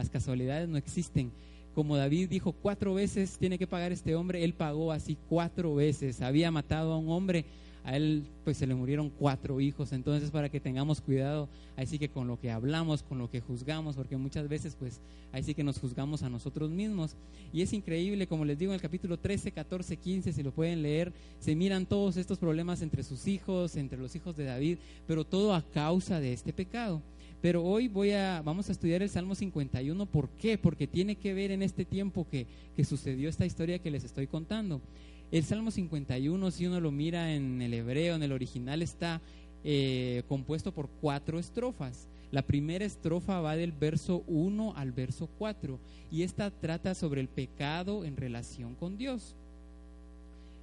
casualidades 0.10 0.70
no 0.70 0.78
existen. 0.78 1.32
Como 1.74 1.96
David 1.96 2.30
dijo 2.30 2.54
cuatro 2.54 2.96
veces 2.96 3.38
tiene 3.38 3.60
que 3.60 3.68
pagar 3.68 3.92
este 3.92 4.16
hombre, 4.16 4.44
él 4.44 4.54
pagó 4.54 4.92
así 4.92 5.18
cuatro 5.30 5.76
veces. 5.76 6.22
Había 6.22 6.50
matado 6.50 6.94
a 6.94 6.98
un 6.98 7.10
hombre 7.10 7.46
a 7.84 7.96
él 7.96 8.24
pues 8.44 8.58
se 8.58 8.68
le 8.68 8.76
murieron 8.76 9.10
cuatro 9.10 9.62
hijos, 9.62 9.92
entonces 9.94 10.32
para 10.32 10.50
que 10.50 10.60
tengamos 10.60 11.02
cuidado, 11.02 11.50
ahí 11.76 11.86
sí 11.86 12.00
que 12.00 12.10
con 12.10 12.28
lo 12.28 12.40
que 12.40 12.52
hablamos, 12.52 13.04
con 13.04 13.18
lo 13.18 13.30
que 13.30 13.42
juzgamos, 13.42 13.96
porque 13.96 14.18
muchas 14.18 14.48
veces 14.48 14.76
pues 14.76 15.00
ahí 15.32 15.44
sí 15.44 15.54
que 15.54 15.64
nos 15.64 15.80
juzgamos 15.80 16.24
a 16.24 16.30
nosotros 16.30 16.70
mismos. 16.70 17.16
Y 17.54 17.62
es 17.62 17.74
increíble, 17.74 18.28
como 18.28 18.46
les 18.46 18.58
digo 18.58 18.72
en 18.72 18.76
el 18.76 18.82
capítulo 18.82 19.18
13, 19.18 19.52
14, 19.52 19.98
15, 19.98 20.34
si 20.34 20.44
lo 20.44 20.52
pueden 20.52 20.82
leer, 20.82 21.14
se 21.40 21.56
miran 21.56 21.86
todos 21.86 22.18
estos 22.18 22.38
problemas 22.38 22.82
entre 22.82 23.04
sus 23.04 23.28
hijos, 23.28 23.76
entre 23.76 24.00
los 24.00 24.16
hijos 24.16 24.36
de 24.36 24.46
David, 24.46 24.78
pero 25.08 25.24
todo 25.24 25.54
a 25.54 25.62
causa 25.62 26.20
de 26.20 26.34
este 26.34 26.54
pecado. 26.54 27.02
Pero 27.42 27.64
hoy 27.64 27.88
voy 27.88 28.12
a, 28.12 28.42
vamos 28.44 28.70
a 28.70 28.72
estudiar 28.72 29.04
el 29.04 29.10
Salmo 29.10 29.36
51. 29.36 30.06
¿Por 30.08 30.30
qué? 30.30 30.58
Porque 30.58 30.88
tiene 30.88 31.16
que 31.16 31.34
ver 31.34 31.52
en 31.52 31.62
este 31.62 31.86
tiempo 31.86 32.28
que, 32.28 32.48
que 32.76 32.84
sucedió 32.84 33.30
esta 33.30 33.46
historia 33.46 33.80
que 33.80 33.92
les 33.92 34.04
estoy 34.04 34.26
contando. 34.28 34.82
El 35.30 35.44
Salmo 35.44 35.72
51, 35.72 36.52
si 36.52 36.68
uno 36.68 36.80
lo 36.80 36.92
mira 36.92 37.34
en 37.34 37.62
el 37.62 37.74
hebreo, 37.74 38.16
en 38.16 38.24
el 38.24 38.32
original, 38.32 38.82
está 38.82 39.22
eh, 39.66 40.24
compuesto 40.30 40.72
por 40.72 40.88
cuatro 41.02 41.38
estrofas. 41.38 42.08
La 42.32 42.44
primera 42.44 42.86
estrofa 42.86 43.42
va 43.42 43.58
del 43.58 43.74
verso 43.74 44.24
1 44.28 44.74
al 44.78 44.94
verso 44.94 45.28
4 45.38 45.80
y 46.12 46.24
esta 46.24 46.50
trata 46.52 46.94
sobre 46.96 47.20
el 47.20 47.28
pecado 47.28 48.06
en 48.06 48.16
relación 48.16 48.76
con 48.76 48.98
Dios. 48.98 49.36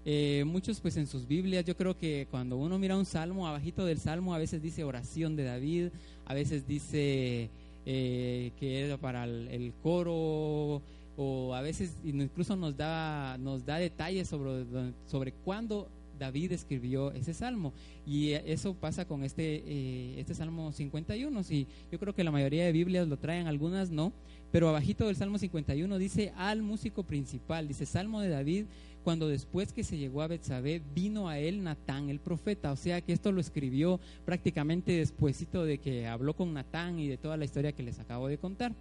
Eh, 0.07 0.45
muchos 0.47 0.81
pues 0.81 0.97
en 0.97 1.07
sus 1.07 1.27
Biblias, 1.27 1.65
yo 1.65 1.77
creo 1.77 1.99
que 1.99 2.27
cuando 2.31 2.57
uno 2.57 2.79
mira 2.79 2.97
un 2.97 3.07
salmo, 3.07 3.47
abajito 3.47 3.85
del 3.85 3.99
salmo 3.99 4.35
a 4.35 4.39
veces 4.39 4.63
dice 4.63 4.85
oración 4.85 5.37
de 5.37 5.45
David, 5.45 5.89
a 6.27 6.35
veces 6.35 6.67
dice 6.67 7.51
eh, 7.85 8.53
que 8.59 8.81
era 8.81 8.97
para 8.97 9.25
el 9.25 9.73
coro, 9.83 10.83
o 11.17 11.55
a 11.55 11.63
veces 11.63 11.97
incluso 12.05 12.57
nos 12.57 12.77
da, 12.77 13.39
nos 13.39 13.65
da 13.65 13.77
detalles 13.77 14.29
sobre, 14.29 14.65
sobre 15.07 15.33
cuándo 15.33 15.89
David 16.19 16.53
escribió 16.53 17.13
ese 17.13 17.35
salmo. 17.35 17.73
Y 18.07 18.31
eso 18.31 18.75
pasa 18.75 19.07
con 19.07 19.25
este, 19.25 19.63
eh, 19.67 20.21
este 20.21 20.35
salmo 20.35 20.73
51. 20.73 21.43
Sí, 21.43 21.67
yo 21.91 21.99
creo 21.99 22.15
que 22.15 22.25
la 22.25 22.31
mayoría 22.31 22.65
de 22.65 22.73
Biblias 22.73 23.09
lo 23.09 23.17
traen, 23.17 23.47
algunas 23.47 23.91
no. 23.91 24.13
Pero 24.51 24.69
abajito 24.69 25.07
del 25.07 25.17
salmo 25.17 25.39
51 25.39 25.99
dice 25.99 26.33
al 26.37 26.63
músico 26.63 27.03
principal, 27.03 27.67
dice 27.67 27.87
salmo 27.87 28.21
de 28.21 28.29
David, 28.29 28.67
cuando 29.03 29.29
después 29.29 29.73
que 29.73 29.83
se 29.83 29.99
llegó 29.99 30.23
a 30.23 30.29
Betsabé 30.29 30.81
vino 30.95 31.29
a 31.29 31.39
él 31.39 31.63
Natán 31.63 32.09
el 32.09 32.21
profeta. 32.21 32.73
O 32.73 32.77
sea 32.77 33.01
que 33.01 33.13
esto 33.13 33.33
lo 33.33 33.41
escribió 33.41 34.01
prácticamente 34.25 34.93
despuesito 34.93 35.65
de 35.65 35.79
que 35.79 36.07
habló 36.07 36.35
con 36.35 36.55
Natán 36.55 36.99
y 36.99 37.09
de 37.09 37.19
toda 37.19 37.37
la 37.37 37.45
historia 37.45 37.73
que 37.73 37.83
les 37.83 37.99
acabo 37.99 38.29
de 38.29 38.39
contar 38.39 38.73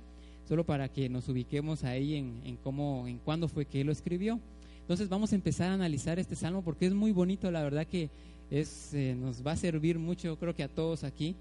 solo 0.47 0.65
para 0.65 0.89
que 0.89 1.09
nos 1.09 1.27
ubiquemos 1.29 1.83
ahí 1.83 2.15
en, 2.15 2.57
cómo, 2.63 3.07
en 3.07 3.17
cuándo 3.19 3.47
fue 3.47 3.65
que 3.65 3.81
él 3.81 3.87
lo 3.87 3.93
escribió. 3.93 4.39
Entonces 4.81 5.09
vamos 5.09 5.31
a 5.31 5.35
empezar 5.35 5.69
a 5.71 5.73
analizar 5.73 6.19
este 6.19 6.35
salmo 6.35 6.61
porque 6.61 6.85
es 6.85 6.93
muy 6.93 7.11
bonito, 7.11 7.49
la 7.51 7.63
verdad 7.63 7.87
que 7.87 8.09
es, 8.51 8.93
eh, 8.93 9.15
nos 9.17 9.45
va 9.45 9.53
a 9.53 9.57
servir 9.57 9.97
mucho, 9.97 10.37
creo 10.37 10.55
que 10.55 10.63
a 10.63 10.67
todos 10.67 11.03
aquí. 11.03 11.35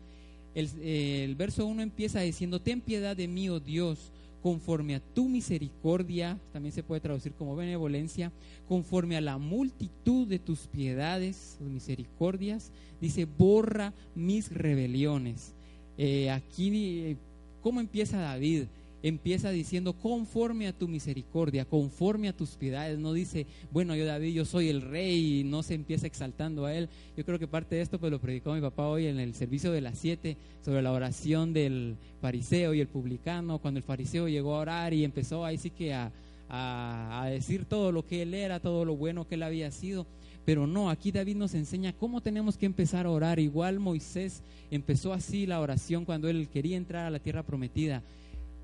El, 0.54 0.68
el 0.82 1.34
verso 1.34 1.66
1 1.66 1.82
empieza 1.82 2.20
diciendo, 2.20 2.60
ten 2.60 2.80
piedad 2.80 3.16
de 3.16 3.26
mí, 3.26 3.48
oh 3.48 3.58
Dios, 3.58 4.12
conforme 4.42 4.96
a 4.96 5.00
tu 5.00 5.28
misericordia, 5.28 6.38
también 6.52 6.72
se 6.72 6.82
puede 6.82 7.00
traducir 7.00 7.32
como 7.32 7.54
benevolencia, 7.54 8.32
conforme 8.68 9.16
a 9.16 9.20
la 9.20 9.38
multitud 9.38 10.26
de 10.26 10.40
tus 10.40 10.66
piedades, 10.66 11.56
tus 11.58 11.68
misericordias, 11.68 12.72
dice, 13.00 13.24
borra 13.24 13.94
mis 14.16 14.52
rebeliones. 14.52 15.54
Eh, 15.96 16.30
aquí, 16.30 17.16
¿cómo 17.62 17.80
empieza 17.80 18.18
David? 18.18 18.64
Empieza 19.02 19.50
diciendo 19.50 19.92
conforme 19.94 20.68
a 20.68 20.72
tu 20.72 20.88
misericordia, 20.88 21.64
conforme 21.64 22.28
a 22.28 22.36
tus 22.36 22.50
piedades. 22.50 22.98
No 22.98 23.12
dice, 23.12 23.46
bueno, 23.70 23.96
yo 23.96 24.06
David, 24.06 24.32
yo 24.32 24.44
soy 24.44 24.68
el 24.68 24.82
rey 24.82 25.40
y 25.40 25.44
no 25.44 25.62
se 25.62 25.74
empieza 25.74 26.06
exaltando 26.06 26.66
a 26.66 26.74
él. 26.74 26.88
Yo 27.16 27.24
creo 27.24 27.38
que 27.38 27.48
parte 27.48 27.74
de 27.74 27.82
esto 27.82 27.98
pues 27.98 28.12
lo 28.12 28.20
predicó 28.20 28.54
mi 28.54 28.60
papá 28.60 28.86
hoy 28.86 29.06
en 29.06 29.18
el 29.18 29.34
servicio 29.34 29.72
de 29.72 29.80
las 29.80 29.98
siete 29.98 30.36
sobre 30.64 30.82
la 30.82 30.92
oración 30.92 31.52
del 31.52 31.96
fariseo 32.20 32.74
y 32.74 32.80
el 32.80 32.88
publicano. 32.88 33.58
Cuando 33.58 33.78
el 33.78 33.84
fariseo 33.84 34.28
llegó 34.28 34.54
a 34.54 34.60
orar 34.60 34.94
y 34.94 35.04
empezó 35.04 35.44
ahí 35.44 35.58
sí 35.58 35.70
que 35.70 35.92
a, 35.94 36.12
a 36.48 37.26
decir 37.30 37.64
todo 37.64 37.92
lo 37.92 38.06
que 38.06 38.22
él 38.22 38.34
era, 38.34 38.60
todo 38.60 38.84
lo 38.84 38.96
bueno 38.96 39.26
que 39.26 39.34
él 39.34 39.42
había 39.42 39.70
sido. 39.70 40.06
Pero 40.44 40.66
no, 40.66 40.90
aquí 40.90 41.12
David 41.12 41.36
nos 41.36 41.54
enseña 41.54 41.92
cómo 41.92 42.20
tenemos 42.20 42.56
que 42.56 42.66
empezar 42.66 43.06
a 43.06 43.10
orar. 43.10 43.38
Igual 43.38 43.78
Moisés 43.78 44.42
empezó 44.72 45.12
así 45.12 45.46
la 45.46 45.60
oración 45.60 46.04
cuando 46.04 46.28
él 46.28 46.48
quería 46.48 46.76
entrar 46.76 47.06
a 47.06 47.10
la 47.10 47.20
tierra 47.20 47.44
prometida 47.44 48.02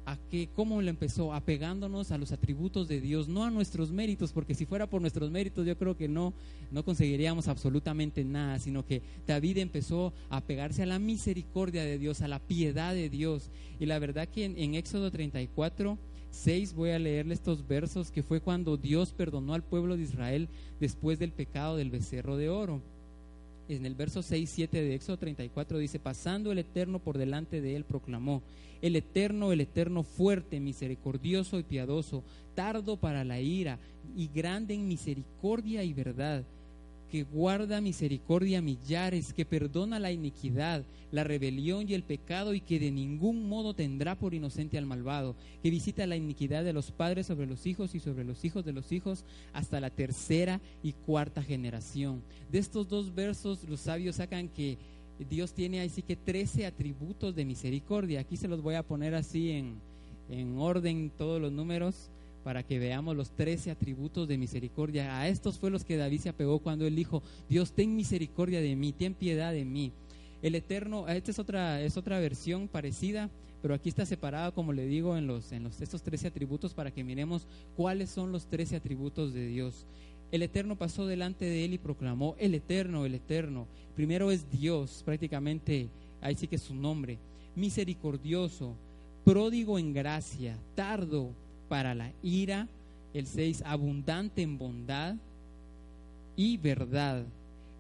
a 0.09 0.17
que 0.31 0.49
cómo 0.55 0.81
le 0.81 0.89
empezó 0.89 1.35
apegándonos 1.35 2.13
a 2.13 2.19
los 2.19 2.33
atributos 2.33 2.89
de 2.89 3.01
Dios, 3.01 3.29
no 3.29 3.45
a 3.45 3.51
nuestros 3.51 3.93
méritos, 3.93 4.33
porque 4.33 4.55
si 4.55 4.65
fuera 4.65 4.89
por 4.89 5.03
nuestros 5.03 5.31
méritos 5.31 5.67
yo 5.67 5.77
creo 5.77 5.97
que 5.97 6.09
no 6.09 6.33
no 6.71 6.83
conseguiríamos 6.83 7.47
absolutamente 7.47 8.25
nada, 8.25 8.59
sino 8.59 8.87
que 8.87 9.03
David 9.27 9.59
empezó 9.59 10.15
a 10.31 10.39
apegarse 10.39 10.83
a 10.83 10.87
la 10.87 10.99
misericordia 10.99 11.85
de 11.85 11.99
Dios, 11.99 12.23
a 12.23 12.29
la 12.29 12.39
piedad 12.39 12.95
de 12.95 13.11
Dios. 13.11 13.51
Y 13.79 13.87
la 13.87 13.99
verdad 13.99 14.29
que 14.29 14.45
en, 14.45 14.59
en 14.59 14.75
Éxodo 14.75 15.11
34 15.11 15.99
6 16.31 16.75
voy 16.75 16.91
a 16.91 16.99
leerle 16.99 17.35
estos 17.35 17.67
versos 17.67 18.11
que 18.11 18.23
fue 18.23 18.41
cuando 18.41 18.77
Dios 18.77 19.13
perdonó 19.13 19.55
al 19.55 19.63
pueblo 19.63 19.97
de 19.97 20.05
Israel 20.05 20.49
después 20.81 21.19
del 21.19 21.33
pecado 21.33 21.77
del 21.77 21.91
becerro 21.91 22.37
de 22.37 22.49
oro 22.49 22.83
en 23.69 23.87
el 23.87 23.95
verso 23.95 24.23
6, 24.23 24.51
7 24.51 24.83
de 24.83 24.95
Éxodo 24.95 25.19
34 25.19 25.79
dice, 25.79 25.99
pasando 25.99 26.53
el 26.53 26.59
Eterno 26.59 26.99
por 26.99 27.19
delante 27.19 27.61
de 27.61 27.77
él, 27.77 27.85
proclamó, 27.85 28.43
el 28.81 28.97
Eterno, 28.97 29.53
el 29.53 29.61
Eterno 29.61 30.03
fuerte, 30.03 30.61
misericordioso 30.61 31.59
y 31.59 31.65
piadoso, 31.65 32.25
tardo 32.55 32.97
para 32.97 33.25
la 33.25 33.41
ira 33.41 33.79
y 34.17 34.29
grande 34.29 34.75
en 34.75 34.89
misericordia 34.89 35.85
y 35.85 35.93
verdad 35.93 36.45
que 37.11 37.25
guarda 37.25 37.81
misericordia 37.81 38.59
a 38.59 38.63
millares, 38.63 39.33
que 39.33 39.45
perdona 39.45 39.99
la 39.99 40.13
iniquidad, 40.13 40.85
la 41.11 41.25
rebelión 41.25 41.89
y 41.89 41.95
el 41.95 42.03
pecado 42.03 42.55
y 42.55 42.61
que 42.61 42.79
de 42.79 42.91
ningún 42.91 43.49
modo 43.49 43.75
tendrá 43.75 44.15
por 44.15 44.35
inocente 44.35 44.79
al 44.79 44.87
malvado, 44.87 45.35
que 45.63 45.71
visita 45.71 46.07
la 46.07 46.17
iniquidad 46.17 46.65
de 46.65 46.73
los 46.73 46.91
padres 46.91 47.27
sobre 47.27 47.47
los 47.47 47.67
hijos 47.67 47.95
y 47.95 48.01
sobre 48.01 48.25
los 48.25 48.45
hijos 48.45 48.65
de 48.65 48.73
los 48.73 48.93
hijos 48.93 49.25
hasta 49.53 49.81
la 49.81 49.91
tercera 49.91 50.61
y 50.83 50.93
cuarta 50.93 51.43
generación. 51.43 52.23
De 52.51 52.59
estos 52.59 52.89
dos 52.89 53.15
versos 53.15 53.65
los 53.69 53.81
sabios 53.81 54.17
sacan 54.17 54.49
que 54.49 54.79
Dios 55.29 55.53
tiene 55.53 55.81
así 55.81 56.03
que 56.03 56.17
trece 56.17 56.67
atributos 56.67 57.35
de 57.35 57.45
misericordia. 57.45 58.21
Aquí 58.21 58.37
se 58.37 58.49
los 58.49 58.63
voy 58.63 58.77
a 58.77 58.85
poner 58.85 59.15
así 59.15 59.51
en, 59.51 59.81
en 60.29 60.59
orden 60.59 61.11
todos 61.17 61.41
los 61.41 61.51
números 61.51 62.11
para 62.45 62.63
que 62.63 62.79
veamos 62.79 63.17
los 63.17 63.31
trece 63.31 63.71
atributos 63.71 64.29
de 64.29 64.39
misericordia. 64.39 65.19
A 65.19 65.29
estos 65.29 65.59
fue 65.59 65.71
los 65.71 65.85
que 65.85 65.97
David 65.97 66.21
se 66.21 66.29
apegó 66.29 66.59
cuando 66.61 66.87
él 66.87 66.97
dijo, 66.97 67.23
Dios, 67.49 67.73
ten 67.73 67.97
misericordia 67.97 68.61
de 68.61 68.77
mí, 68.77 68.93
ten 68.93 69.15
piedad 69.15 69.53
de 69.53 69.65
mí. 69.65 69.93
El 70.43 70.55
Eterno, 70.55 71.09
esta 71.09 71.31
es 71.31 71.39
otra, 71.39 71.83
es 71.83 71.97
otra 71.97 72.21
versión 72.21 72.69
parecida, 72.69 73.29
pero 73.61 73.75
aquí 73.75 73.89
está 73.89 74.07
separado, 74.07 74.55
como 74.55 74.73
le 74.73 74.87
digo, 74.87 75.17
en, 75.17 75.27
los, 75.27 75.51
en 75.53 75.65
los, 75.65 75.81
estos 75.81 76.03
trece 76.03 76.29
atributos 76.29 76.75
para 76.75 76.93
que 76.93 77.03
miremos 77.03 77.47
cuáles 77.77 78.11
son 78.11 78.31
los 78.31 78.47
trece 78.47 78.77
atributos 78.77 79.35
de 79.35 79.47
Dios. 79.47 79.87
El 80.31 80.43
Eterno 80.43 80.77
pasó 80.77 81.07
delante 81.07 81.45
de 81.45 81.65
él 81.65 81.75
y 81.75 81.79
proclamó, 81.79 82.37
el 82.39 82.55
Eterno, 82.55 83.05
el 83.05 83.15
Eterno. 83.15 83.67
Primero 83.97 84.31
es 84.31 84.51
Dios, 84.51 85.03
prácticamente, 85.05 85.89
ahí 86.21 86.35
sí 86.35 86.47
que 86.47 86.57
es 86.57 86.63
su 86.63 86.75
nombre. 86.75 87.19
Misericordioso, 87.57 88.77
pródigo 89.25 89.79
en 89.79 89.93
gracia, 89.93 90.57
tardo 90.75 91.33
para 91.69 91.95
la 91.95 92.13
ira, 92.23 92.69
el 93.15 93.27
6 93.27 93.63
abundante 93.65 94.43
en 94.43 94.59
bondad 94.59 95.17
y 96.37 96.57
verdad, 96.57 97.25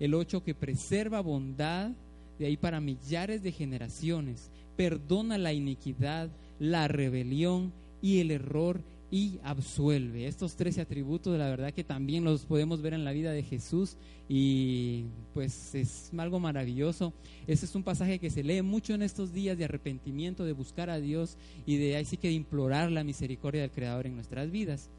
el 0.00 0.14
8 0.14 0.42
que 0.44 0.54
preserva 0.54 1.20
bondad 1.20 1.90
de 2.38 2.46
ahí 2.46 2.56
para 2.56 2.80
millares 2.80 3.42
de 3.42 3.52
generaciones, 3.52 4.50
perdona 4.76 5.38
la 5.38 5.52
iniquidad, 5.52 6.30
la 6.58 6.88
rebelión 6.88 7.72
y 8.00 8.20
el 8.20 8.30
error 8.30 8.80
y 9.10 9.38
absuelve. 9.42 10.26
Estos 10.26 10.56
13 10.56 10.82
atributos, 10.82 11.38
la 11.38 11.48
verdad 11.48 11.72
que 11.72 11.84
también 11.84 12.24
los 12.24 12.44
podemos 12.44 12.82
ver 12.82 12.92
en 12.92 13.04
la 13.04 13.12
vida 13.12 13.32
de 13.32 13.42
Jesús 13.42 13.96
y 14.28 15.04
pues 15.32 15.74
es 15.74 16.10
algo 16.18 16.40
maravilloso. 16.40 17.14
Este 17.46 17.64
es 17.64 17.74
un 17.74 17.82
pasaje 17.82 18.18
que 18.18 18.30
se 18.30 18.42
lee 18.42 18.62
mucho 18.62 18.94
en 18.94 19.02
estos 19.02 19.32
días 19.32 19.56
de 19.56 19.64
arrepentimiento, 19.64 20.44
de 20.44 20.52
buscar 20.52 20.90
a 20.90 21.00
Dios 21.00 21.36
y 21.64 21.76
de 21.76 21.96
así 21.96 22.16
que 22.16 22.28
de 22.28 22.34
implorar 22.34 22.90
la 22.92 23.04
misericordia 23.04 23.62
del 23.62 23.70
Creador 23.70 24.06
en 24.06 24.14
nuestras 24.14 24.50
vidas. 24.50 24.90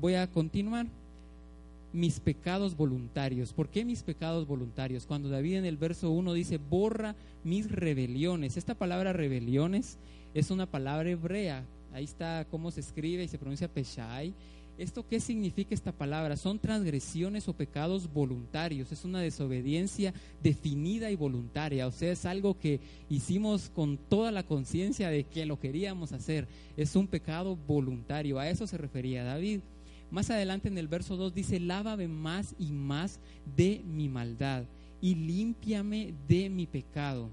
Voy 0.00 0.14
a 0.14 0.30
continuar. 0.30 0.86
Mis 1.92 2.18
pecados 2.18 2.76
voluntarios. 2.76 3.52
¿Por 3.52 3.68
qué 3.68 3.84
mis 3.84 4.02
pecados 4.02 4.48
voluntarios? 4.48 5.06
Cuando 5.06 5.28
David 5.28 5.58
en 5.58 5.64
el 5.64 5.76
verso 5.76 6.10
1 6.10 6.32
dice, 6.32 6.58
borra 6.58 7.14
mis 7.44 7.70
rebeliones. 7.70 8.56
Esta 8.56 8.74
palabra 8.74 9.12
rebeliones 9.12 9.96
es 10.34 10.50
una 10.50 10.66
palabra 10.66 11.08
hebrea 11.08 11.64
Ahí 11.94 12.04
está 12.04 12.44
cómo 12.50 12.72
se 12.72 12.80
escribe 12.80 13.22
y 13.22 13.28
se 13.28 13.38
pronuncia 13.38 13.72
Peshai. 13.72 14.34
¿Esto 14.76 15.06
qué 15.06 15.20
significa 15.20 15.72
esta 15.72 15.92
palabra? 15.92 16.36
Son 16.36 16.58
transgresiones 16.58 17.48
o 17.48 17.52
pecados 17.52 18.12
voluntarios, 18.12 18.90
es 18.90 19.04
una 19.04 19.20
desobediencia 19.20 20.12
definida 20.42 21.12
y 21.12 21.14
voluntaria, 21.14 21.86
o 21.86 21.92
sea, 21.92 22.10
es 22.10 22.26
algo 22.26 22.58
que 22.58 22.80
hicimos 23.08 23.70
con 23.70 23.96
toda 23.96 24.32
la 24.32 24.42
conciencia 24.42 25.08
de 25.10 25.22
que 25.22 25.46
lo 25.46 25.60
queríamos 25.60 26.10
hacer, 26.10 26.48
es 26.76 26.96
un 26.96 27.06
pecado 27.06 27.54
voluntario, 27.54 28.40
a 28.40 28.48
eso 28.50 28.66
se 28.66 28.76
refería 28.76 29.22
David. 29.22 29.60
Más 30.10 30.30
adelante 30.30 30.66
en 30.66 30.76
el 30.76 30.88
verso 30.88 31.16
2 31.16 31.32
dice, 31.32 31.60
lávame 31.60 32.08
más 32.08 32.56
y 32.58 32.72
más 32.72 33.20
de 33.54 33.80
mi 33.86 34.08
maldad 34.08 34.64
y 35.00 35.14
límpiame 35.14 36.14
de 36.26 36.50
mi 36.50 36.66
pecado 36.66 37.30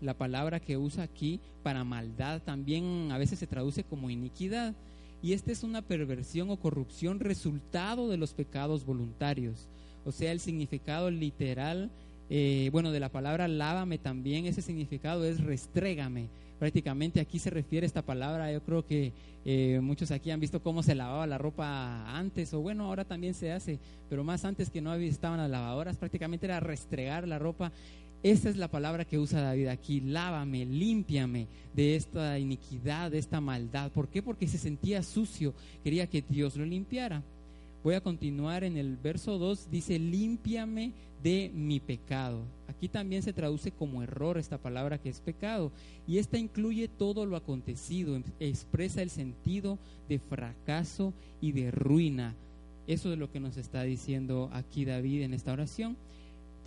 la 0.00 0.14
palabra 0.14 0.60
que 0.60 0.76
usa 0.76 1.04
aquí 1.04 1.40
para 1.62 1.84
maldad 1.84 2.40
también 2.42 3.10
a 3.10 3.18
veces 3.18 3.38
se 3.38 3.46
traduce 3.46 3.84
como 3.84 4.10
iniquidad. 4.10 4.74
Y 5.22 5.32
esta 5.32 5.50
es 5.50 5.64
una 5.64 5.82
perversión 5.82 6.50
o 6.50 6.56
corrupción 6.56 7.18
resultado 7.18 8.08
de 8.08 8.16
los 8.16 8.34
pecados 8.34 8.84
voluntarios. 8.84 9.68
O 10.04 10.12
sea, 10.12 10.30
el 10.30 10.40
significado 10.40 11.10
literal, 11.10 11.90
eh, 12.30 12.68
bueno, 12.72 12.92
de 12.92 13.00
la 13.00 13.08
palabra 13.08 13.48
lávame 13.48 13.98
también, 13.98 14.46
ese 14.46 14.62
significado 14.62 15.24
es 15.24 15.42
restrégame. 15.42 16.28
Prácticamente 16.58 17.20
aquí 17.20 17.38
se 17.38 17.50
refiere 17.50 17.86
esta 17.86 18.02
palabra, 18.02 18.52
yo 18.52 18.62
creo 18.62 18.84
que 18.84 19.12
eh, 19.44 19.78
muchos 19.80 20.10
aquí 20.10 20.30
han 20.30 20.40
visto 20.40 20.60
cómo 20.60 20.82
se 20.82 20.94
lavaba 20.94 21.26
la 21.26 21.38
ropa 21.38 22.16
antes, 22.16 22.52
o 22.52 22.60
bueno, 22.60 22.84
ahora 22.84 23.04
también 23.04 23.34
se 23.34 23.52
hace, 23.52 23.78
pero 24.10 24.24
más 24.24 24.44
antes 24.44 24.68
que 24.68 24.80
no 24.80 24.92
estaban 24.94 25.38
las 25.38 25.50
lavadoras, 25.50 25.96
prácticamente 25.96 26.46
era 26.46 26.58
restregar 26.58 27.28
la 27.28 27.38
ropa 27.38 27.70
esa 28.22 28.48
es 28.48 28.56
la 28.56 28.68
palabra 28.68 29.04
que 29.04 29.18
usa 29.18 29.40
David 29.40 29.68
aquí, 29.68 30.00
lávame, 30.00 30.66
límpiame 30.66 31.46
de 31.74 31.94
esta 31.94 32.38
iniquidad, 32.38 33.12
de 33.12 33.18
esta 33.18 33.40
maldad. 33.40 33.92
¿Por 33.92 34.08
qué? 34.08 34.22
Porque 34.22 34.48
se 34.48 34.58
sentía 34.58 35.04
sucio, 35.04 35.54
quería 35.84 36.08
que 36.08 36.24
Dios 36.28 36.56
lo 36.56 36.64
limpiara. 36.64 37.22
Voy 37.84 37.94
a 37.94 38.00
continuar 38.00 38.64
en 38.64 38.76
el 38.76 38.96
verso 38.96 39.38
2, 39.38 39.70
dice, 39.70 40.00
límpiame 40.00 40.92
de 41.22 41.50
mi 41.54 41.78
pecado. 41.78 42.42
Aquí 42.66 42.88
también 42.88 43.22
se 43.22 43.32
traduce 43.32 43.70
como 43.70 44.02
error 44.02 44.36
esta 44.36 44.58
palabra 44.58 44.98
que 44.98 45.10
es 45.10 45.20
pecado. 45.20 45.70
Y 46.06 46.18
esta 46.18 46.38
incluye 46.38 46.88
todo 46.88 47.24
lo 47.24 47.36
acontecido, 47.36 48.20
expresa 48.40 49.00
el 49.00 49.10
sentido 49.10 49.78
de 50.08 50.18
fracaso 50.18 51.12
y 51.40 51.52
de 51.52 51.70
ruina. 51.70 52.34
Eso 52.88 53.12
es 53.12 53.18
lo 53.18 53.30
que 53.30 53.38
nos 53.38 53.56
está 53.56 53.84
diciendo 53.84 54.50
aquí 54.52 54.84
David 54.84 55.22
en 55.22 55.34
esta 55.34 55.52
oración 55.52 55.96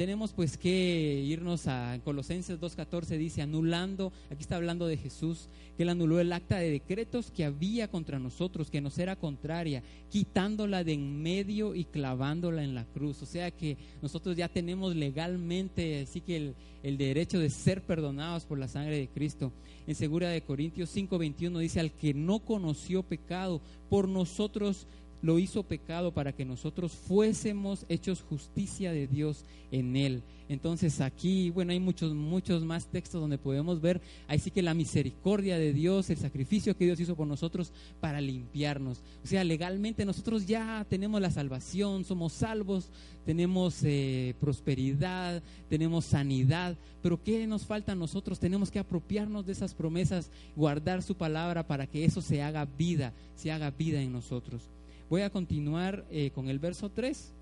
tenemos 0.02 0.34
pues 0.34 0.58
que 0.58 1.24
irnos 1.24 1.68
a 1.68 2.00
Colosenses 2.04 2.60
2.14, 2.60 3.20
dice, 3.20 3.44
anulando, 3.44 4.12
aquí 4.32 4.42
está 4.42 4.56
hablando 4.56 4.88
de 4.88 4.98
Jesús, 4.98 5.48
que 5.78 5.84
él 5.84 5.90
anuló 5.90 6.20
el 6.20 6.34
acta 6.34 6.58
de 6.58 6.72
decretos 6.72 7.30
que 7.30 7.46
había 7.46 7.88
contra 7.88 8.18
nosotros, 8.18 8.72
que 8.72 8.82
nos 8.82 8.98
era 8.98 9.16
contraria, 9.16 9.84
quitándola 10.10 10.84
de 10.84 10.94
en 10.94 11.22
medio 11.22 11.76
y 11.76 11.86
clavándola 11.86 12.64
en 12.64 12.74
la 12.74 12.86
cruz. 12.86 13.22
O 13.22 13.28
sea 13.28 13.52
que 13.52 13.78
nosotros 14.02 14.36
ya 14.36 14.50
tenemos 14.50 14.96
legalmente, 14.96 16.02
así 16.02 16.22
que 16.22 16.38
el, 16.38 16.56
el 16.82 16.98
derecho 16.98 17.38
de 17.38 17.52
ser 17.52 17.84
perdonados 17.84 18.46
por 18.46 18.58
la 18.58 18.68
sangre 18.68 18.98
de 18.98 19.08
Cristo. 19.08 19.54
En 19.86 19.94
Segura 19.94 20.30
de 20.30 20.42
Corintios 20.42 20.96
5.21 20.96 21.60
dice, 21.60 21.80
al 21.80 21.92
que 21.92 22.16
no 22.16 22.40
conoció 22.40 23.04
pecado, 23.04 23.62
por 23.88 24.08
nosotros 24.08 24.88
lo 25.22 25.40
hizo 25.40 25.64
pecado 25.64 26.14
para 26.14 26.34
que 26.34 26.46
nosotros 26.46 26.94
fuésemos 26.94 27.86
hechos 27.90 28.22
justicia 28.22 28.92
de 28.92 29.08
Dios 29.08 29.46
en 29.72 29.96
él. 29.96 30.24
Entonces 30.50 31.00
aquí, 31.00 31.50
bueno, 31.50 31.72
hay 31.72 31.80
muchos, 31.80 32.14
muchos 32.14 32.66
más 32.66 32.88
textos 32.88 33.22
donde 33.22 33.38
podemos 33.38 33.80
ver, 33.80 34.02
ahí 34.28 34.38
sí 34.38 34.52
que 34.52 34.62
la 34.62 34.74
misericordia 34.74 35.58
de 35.58 35.72
Dios, 35.72 36.10
el 36.10 36.18
sacrificio 36.18 36.76
que 36.76 36.84
Dios 36.84 37.00
hizo 37.00 37.16
por 37.16 37.26
nosotros 37.26 37.72
para 38.02 38.20
limpiarnos. 38.20 39.02
O 39.24 39.28
sea, 39.28 39.46
legalmente 39.46 40.04
nosotros 40.04 40.48
ya 40.48 40.86
tenemos 40.90 41.22
la 41.22 41.32
salvación, 41.32 42.04
somos 42.04 42.34
salvos, 42.34 42.90
tenemos 43.26 43.82
eh, 43.84 44.36
prosperidad, 44.42 45.42
tenemos 45.70 46.04
sanidad, 46.04 46.78
pero 47.02 47.24
¿qué 47.24 47.48
nos 47.48 47.66
falta 47.66 47.94
a 47.94 47.96
nosotros? 47.96 48.40
Tenemos 48.40 48.72
que 48.72 48.80
apropiarnos 48.80 49.46
de 49.46 49.54
esas 49.54 49.74
promesas, 49.74 50.32
guardar 50.58 51.02
su 51.02 51.16
palabra 51.16 51.66
para 51.66 51.88
que 51.88 52.04
eso 52.04 52.22
se 52.22 52.42
haga 52.42 52.66
vida, 52.66 53.14
se 53.36 53.52
haga 53.52 53.72
vida 53.72 54.02
en 54.02 54.12
nosotros. 54.12 54.70
Voy 55.12 55.24
a 55.24 55.30
continuar 55.30 56.06
eh, 56.10 56.32
con 56.34 56.48
el 56.48 56.58
verso 56.58 56.90
3. 56.90 57.34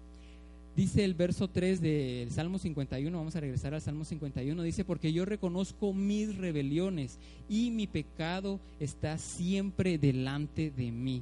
Dice 0.76 1.06
el 1.06 1.14
verso 1.14 1.50
3 1.50 1.80
del 1.80 2.32
Salmo 2.32 2.58
51, 2.58 3.16
vamos 3.16 3.36
a 3.36 3.42
regresar 3.42 3.76
al 3.76 3.82
Salmo 3.82 4.06
51, 4.06 4.64
dice, 4.64 4.84
porque 4.84 5.14
yo 5.14 5.24
reconozco 5.24 5.94
mis 5.94 6.36
rebeliones 6.36 7.20
y 7.48 7.70
mi 7.70 7.86
pecado 7.86 8.60
está 8.80 9.20
siempre 9.20 10.00
delante 10.00 10.72
de 10.72 10.92
mí. 10.92 11.22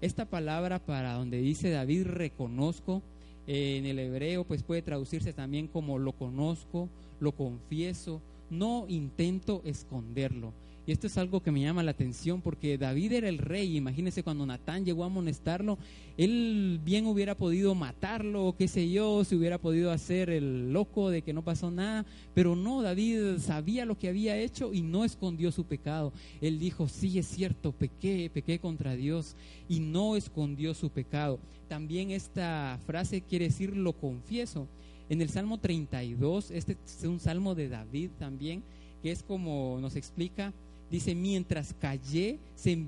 Esta 0.00 0.24
palabra 0.24 0.78
para 0.78 1.12
donde 1.12 1.42
dice 1.42 1.68
David 1.68 2.06
reconozco, 2.06 3.02
eh, 3.46 3.76
en 3.76 3.84
el 3.84 3.98
hebreo 3.98 4.44
pues 4.44 4.62
puede 4.62 4.80
traducirse 4.80 5.34
también 5.34 5.68
como 5.68 5.98
lo 5.98 6.12
conozco, 6.12 6.88
lo 7.20 7.32
confieso, 7.32 8.22
no 8.48 8.86
intento 8.88 9.60
esconderlo. 9.66 10.54
Y 10.84 10.90
esto 10.90 11.06
es 11.06 11.16
algo 11.16 11.40
que 11.40 11.52
me 11.52 11.60
llama 11.60 11.84
la 11.84 11.92
atención 11.92 12.40
porque 12.40 12.76
David 12.76 13.12
era 13.12 13.28
el 13.28 13.38
rey. 13.38 13.76
Imagínense 13.76 14.24
cuando 14.24 14.44
Natán 14.44 14.84
llegó 14.84 15.04
a 15.04 15.06
amonestarlo, 15.06 15.78
él 16.16 16.80
bien 16.84 17.06
hubiera 17.06 17.36
podido 17.36 17.76
matarlo, 17.76 18.56
qué 18.58 18.66
sé 18.66 18.90
yo, 18.90 19.22
si 19.22 19.36
hubiera 19.36 19.58
podido 19.58 19.92
hacer 19.92 20.28
el 20.28 20.72
loco 20.72 21.10
de 21.10 21.22
que 21.22 21.32
no 21.32 21.44
pasó 21.44 21.70
nada. 21.70 22.04
Pero 22.34 22.56
no, 22.56 22.82
David 22.82 23.38
sabía 23.38 23.86
lo 23.86 23.96
que 23.96 24.08
había 24.08 24.36
hecho 24.36 24.74
y 24.74 24.82
no 24.82 25.04
escondió 25.04 25.52
su 25.52 25.64
pecado. 25.66 26.12
Él 26.40 26.58
dijo, 26.58 26.88
sí 26.88 27.16
es 27.16 27.26
cierto, 27.26 27.70
pequé, 27.70 28.28
pequé 28.34 28.58
contra 28.58 28.96
Dios 28.96 29.36
y 29.68 29.78
no 29.78 30.16
escondió 30.16 30.74
su 30.74 30.90
pecado. 30.90 31.38
También 31.68 32.10
esta 32.10 32.80
frase 32.86 33.22
quiere 33.22 33.46
decir 33.46 33.76
lo 33.76 33.92
confieso. 33.92 34.66
En 35.08 35.22
el 35.22 35.28
Salmo 35.28 35.58
32, 35.58 36.50
este 36.50 36.76
es 36.84 37.04
un 37.04 37.20
salmo 37.20 37.54
de 37.54 37.68
David 37.68 38.10
también, 38.18 38.64
que 39.02 39.12
es 39.12 39.22
como 39.22 39.78
nos 39.80 39.94
explica 39.94 40.52
Dice, 40.92 41.14
mientras 41.14 41.72
callé, 41.80 42.38
se 42.54 42.78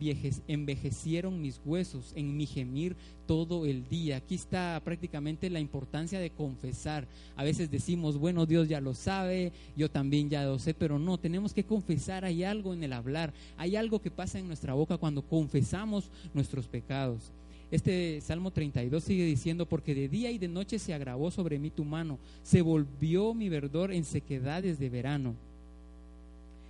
envejecieron 0.46 1.40
mis 1.40 1.58
huesos 1.64 2.12
en 2.14 2.37
mi 2.37 2.44
gemir 2.44 2.96
todo 3.26 3.64
el 3.64 3.88
día. 3.88 4.18
Aquí 4.18 4.34
está 4.34 4.78
prácticamente 4.84 5.49
la 5.49 5.58
importancia 5.58 6.20
de 6.20 6.28
confesar. 6.28 7.08
A 7.34 7.42
veces 7.44 7.70
decimos, 7.70 8.18
bueno, 8.18 8.44
Dios 8.44 8.68
ya 8.68 8.82
lo 8.82 8.92
sabe, 8.92 9.52
yo 9.75 9.90
también 9.90 10.28
ya 10.28 10.44
lo 10.44 10.58
sé, 10.58 10.75
pero 10.75 10.99
no, 10.99 11.16
tenemos 11.16 11.54
que 11.54 11.64
confesar. 11.64 12.26
Hay 12.26 12.44
algo 12.44 12.75
en 12.75 12.84
el 12.84 12.92
hablar, 12.92 13.32
hay 13.56 13.75
algo 13.75 14.02
que 14.02 14.11
pasa 14.11 14.38
en 14.38 14.49
nuestra 14.49 14.75
boca 14.75 14.99
cuando 14.99 15.23
confesamos 15.23 16.11
nuestros 16.34 16.68
pecados. 16.68 17.32
Este 17.70 18.20
Salmo 18.20 18.50
32 18.50 19.02
sigue 19.02 19.25
diciendo, 19.25 19.64
porque 19.64 19.94
de 19.94 20.11
día 20.11 20.30
y 20.30 20.37
de 20.37 20.49
noche 20.49 20.78
se 20.78 20.92
agravó 20.92 21.30
sobre 21.30 21.58
mí 21.58 21.70
tu 21.70 21.87
mano, 21.87 22.18
se 22.42 22.61
volvió 22.61 23.32
mi 23.32 23.49
verdor 23.49 23.94
en 23.94 24.04
sequedades 24.04 24.78
de 24.78 24.90
verano. 24.90 25.37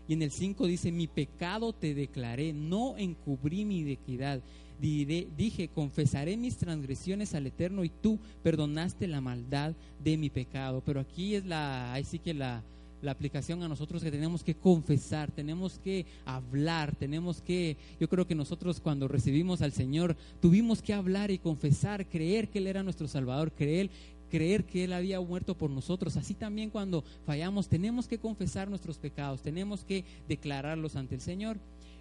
Y 0.08 0.14
en 0.14 0.23
el 0.23 0.30
5 0.30 0.66
dice, 0.66 0.92
mi 0.92 1.06
pecado 1.06 1.73
te 1.73 1.94
declaré, 1.94 2.52
no 2.52 2.96
encubrí 2.96 3.64
mi 3.64 3.80
iniquidad. 3.80 4.40
dije, 4.80 5.68
confesaré 5.75 6.37
mis 6.37 6.56
transgresiones 6.56 7.34
al 7.34 7.46
Eterno 7.46 7.84
y 7.84 7.88
tú 7.88 8.18
perdonaste 8.42 9.06
la 9.06 9.20
maldad 9.20 9.75
de 10.02 10.16
mi 10.16 10.30
pecado. 10.30 10.82
Pero 10.84 11.00
aquí 11.00 11.34
es 11.34 11.46
la, 11.46 11.92
ahí 11.92 12.04
sí 12.04 12.18
que 12.18 12.34
la, 12.34 12.62
la 13.04 13.12
aplicación 13.12 13.62
a 13.62 13.68
nosotros 13.68 14.02
que 14.02 14.11
tenemos 14.11 14.42
que 14.42 14.54
confesar, 14.54 15.30
tenemos 15.30 15.78
que 15.78 16.06
hablar, 16.25 16.96
tenemos 16.96 17.42
que, 17.42 17.76
yo 18.00 18.08
creo 18.08 18.26
que 18.26 18.34
nosotros 18.34 18.80
cuando 18.80 19.06
recibimos 19.08 19.62
al 19.62 19.73
Señor 19.73 20.16
tuvimos 20.40 20.82
que 20.82 20.94
hablar 20.94 21.30
y 21.30 21.38
confesar, 21.38 22.06
creer 22.06 22.49
que 22.49 22.58
Él 22.58 22.66
era 22.66 22.82
nuestro 22.82 23.06
Salvador, 23.06 23.52
creer, 23.52 23.90
creer 24.35 24.64
que 24.64 24.83
Él 24.83 24.93
había 24.93 25.21
muerto 25.21 25.57
por 25.57 25.71
nosotros. 25.71 26.17
Así 26.17 26.35
también 26.35 26.69
cuando 26.69 27.05
fallamos 27.25 27.69
tenemos 27.69 28.09
que 28.09 28.19
confesar 28.19 28.69
nuestros 28.69 28.99
pecados, 28.99 29.43
tenemos 29.43 29.85
que 29.85 30.05
declararlos 30.29 30.97
ante 30.97 31.14
el 31.14 31.21
Señor. 31.21 31.57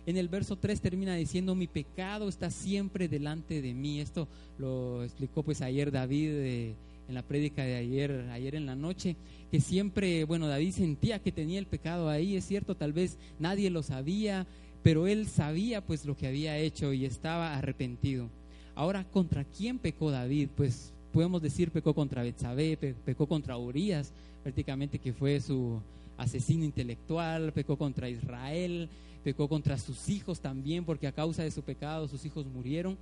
En 0.08 0.18
el 0.18 0.30
verso 0.30 0.56
3 0.56 0.82
termina 0.82 1.14
diciendo, 1.14 1.54
mi 1.54 1.68
pecado 1.68 2.28
está 2.28 2.50
siempre 2.50 3.08
delante 3.08 3.62
de 3.62 3.76
mí. 3.76 4.00
Esto 4.00 4.28
lo 4.58 5.04
explicó 5.04 5.44
pues 5.44 5.62
ayer 5.62 5.92
David 5.92 6.30
eh, 6.32 6.76
en 7.08 7.14
la 7.14 7.22
prédica 7.22 7.64
de 7.64 7.76
ayer, 7.76 8.28
ayer 8.32 8.56
en 8.56 8.66
la 8.66 8.76
noche, 8.76 9.16
que 9.52 9.62
siempre, 9.62 10.24
bueno, 10.24 10.48
David 10.48 10.72
sentía 10.72 11.20
que 11.20 11.32
tenía 11.32 11.60
el 11.60 11.68
pecado 11.68 12.10
ahí, 12.10 12.36
es 12.36 12.48
cierto, 12.48 12.76
tal 12.76 12.94
vez 12.94 13.20
nadie 13.38 13.70
lo 13.70 13.84
sabía, 13.84 14.48
pero 14.82 15.06
él 15.06 15.28
sabía 15.28 15.86
pues 15.86 16.04
lo 16.06 16.18
que 16.18 16.26
había 16.26 16.58
hecho 16.58 16.94
y 16.94 17.06
estaba 17.06 17.56
arrepentido. 17.56 18.28
Ahora, 18.74 19.04
¿contra 19.04 19.44
quién 19.44 19.78
pecó 19.78 20.10
David? 20.10 20.50
Pues 20.56 20.94
podemos 21.14 21.42
decir 21.42 21.70
pecó 21.70 21.94
contra 21.94 22.24
Betsabé, 22.24 22.76
pecó 22.76 23.28
contra 23.28 23.58
Urias, 23.58 24.12
prácticamente 24.42 24.98
que 24.98 25.14
fue 25.14 25.40
su 25.40 25.80
asesino 26.18 26.66
intelectual, 26.66 27.54
pecó 27.54 27.78
contra 27.78 28.10
Israel, 28.10 28.90
pecó 29.24 29.48
contra 29.48 29.78
sus 29.78 30.10
hijos 30.10 30.40
también, 30.42 30.84
porque 30.84 31.08
a 31.08 31.12
causa 31.12 31.44
de 31.44 31.52
su 31.52 31.62
pecado 31.62 32.08
sus 32.08 32.26
hijos 32.26 32.48
murieron. 32.48 32.98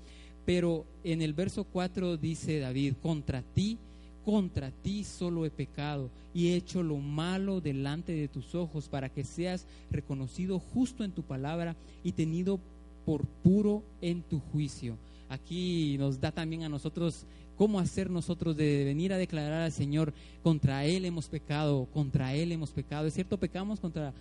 Pero 0.45 0.85
en 1.03 1.21
el 1.21 1.33
verso 1.33 1.63
4 1.63 2.17
dice 2.17 2.59
David, 2.59 2.95
contra 3.01 3.41
ti, 3.41 3.77
contra 4.25 4.71
ti 4.71 5.03
solo 5.03 5.45
he 5.45 5.49
pecado 5.49 6.09
y 6.33 6.49
he 6.49 6.55
hecho 6.55 6.83
lo 6.83 6.97
malo 6.97 7.61
delante 7.61 8.11
de 8.11 8.27
tus 8.27 8.55
ojos 8.55 8.89
para 8.89 9.09
que 9.09 9.23
seas 9.23 9.65
reconocido 9.89 10.59
justo 10.59 11.03
en 11.03 11.11
tu 11.11 11.23
palabra 11.23 11.75
y 12.03 12.11
tenido 12.11 12.59
por 13.05 13.25
puro 13.25 13.83
en 14.01 14.21
tu 14.21 14.39
juicio. 14.39 14.97
Aquí 15.29 15.95
nos 15.97 16.19
da 16.19 16.31
también 16.31 16.63
a 16.63 16.69
nosotros 16.69 17.25
cómo 17.61 17.79
hacer 17.79 18.09
nosotros 18.09 18.57
de 18.57 18.85
venir 18.85 19.13
a 19.13 19.19
declarar 19.19 19.61
al 19.61 19.71
Señor, 19.71 20.15
contra 20.41 20.83
Él 20.83 21.05
hemos 21.05 21.29
pecado, 21.29 21.87
contra 21.93 22.33
Él 22.33 22.51
hemos 22.51 22.71
pecado. 22.71 23.05
Es 23.05 23.13
cierto, 23.13 23.37
pecamos 23.37 23.79
contra, 23.79 24.15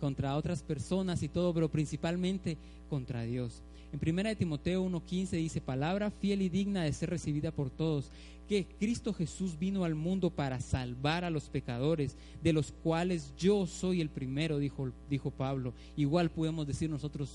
contra 0.00 0.34
otras 0.34 0.62
personas 0.62 1.22
y 1.22 1.28
todo, 1.28 1.52
pero 1.52 1.68
principalmente 1.68 2.56
contra 2.88 3.24
Dios. 3.24 3.62
En 3.92 4.00
1 4.02 4.36
Timoteo 4.36 4.82
1.15 4.82 5.28
dice, 5.32 5.60
palabra 5.60 6.10
fiel 6.10 6.40
y 6.40 6.48
digna 6.48 6.84
de 6.84 6.92
ser 6.94 7.10
recibida 7.10 7.50
por 7.50 7.68
todos, 7.68 8.10
que 8.46 8.66
Cristo 8.78 9.12
Jesús 9.12 9.58
vino 9.58 9.84
al 9.84 9.94
mundo 9.94 10.30
para 10.30 10.60
salvar 10.60 11.24
a 11.24 11.30
los 11.30 11.48
pecadores, 11.48 12.16
de 12.42 12.52
los 12.52 12.72
cuales 12.72 13.34
yo 13.36 13.66
soy 13.66 14.00
el 14.00 14.08
primero, 14.08 14.58
dijo, 14.58 14.92
dijo 15.10 15.30
Pablo. 15.30 15.74
Igual 15.96 16.30
podemos 16.30 16.66
decir 16.66 16.88
nosotros 16.88 17.28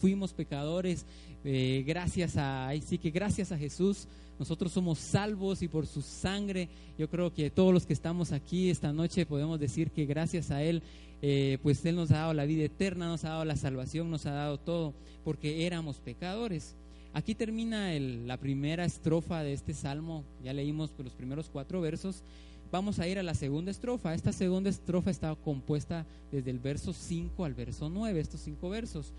fuimos 0.00 0.32
pecadores, 0.32 1.06
eh, 1.44 1.84
gracias 1.86 2.36
a, 2.36 2.70
sí 2.84 2.98
que 2.98 3.10
gracias 3.10 3.52
a 3.52 3.58
Jesús 3.58 4.08
nosotros 4.38 4.72
somos 4.72 4.98
salvos 4.98 5.62
y 5.62 5.68
por 5.68 5.86
su 5.86 6.02
sangre, 6.02 6.68
yo 6.98 7.08
creo 7.08 7.32
que 7.32 7.50
todos 7.50 7.72
los 7.72 7.86
que 7.86 7.94
estamos 7.94 8.32
aquí 8.32 8.68
esta 8.68 8.92
noche 8.92 9.24
podemos 9.24 9.58
decir 9.58 9.90
que 9.90 10.04
gracias 10.04 10.50
a 10.50 10.62
Él, 10.62 10.82
eh, 11.22 11.58
pues 11.62 11.84
Él 11.86 11.96
nos 11.96 12.10
ha 12.10 12.18
dado 12.18 12.34
la 12.34 12.44
vida 12.44 12.64
eterna, 12.64 13.06
nos 13.06 13.24
ha 13.24 13.30
dado 13.30 13.44
la 13.44 13.56
salvación, 13.56 14.10
nos 14.10 14.26
ha 14.26 14.32
dado 14.32 14.58
todo, 14.58 14.94
porque 15.24 15.66
éramos 15.66 16.00
pecadores. 16.00 16.74
Aquí 17.16 17.34
termina 17.34 17.98
la 17.98 18.36
primera 18.36 18.84
estrofa 18.84 19.42
de 19.42 19.54
este 19.54 19.72
salmo, 19.72 20.22
ya 20.44 20.52
leímos 20.52 20.92
los 20.98 21.14
primeros 21.14 21.48
cuatro 21.48 21.80
versos. 21.80 22.22
Vamos 22.70 22.98
a 22.98 23.08
ir 23.08 23.18
a 23.18 23.22
la 23.22 23.32
segunda 23.32 23.70
estrofa. 23.70 24.12
Esta 24.12 24.34
segunda 24.34 24.68
estrofa 24.68 25.10
está 25.10 25.34
compuesta 25.34 26.04
desde 26.30 26.50
el 26.50 26.58
verso 26.58 26.92
5 26.92 27.46
al 27.46 27.54
verso 27.54 27.88
9, 27.88 28.20
estos 28.20 28.42
cinco 28.42 28.68
versos. 28.68 29.14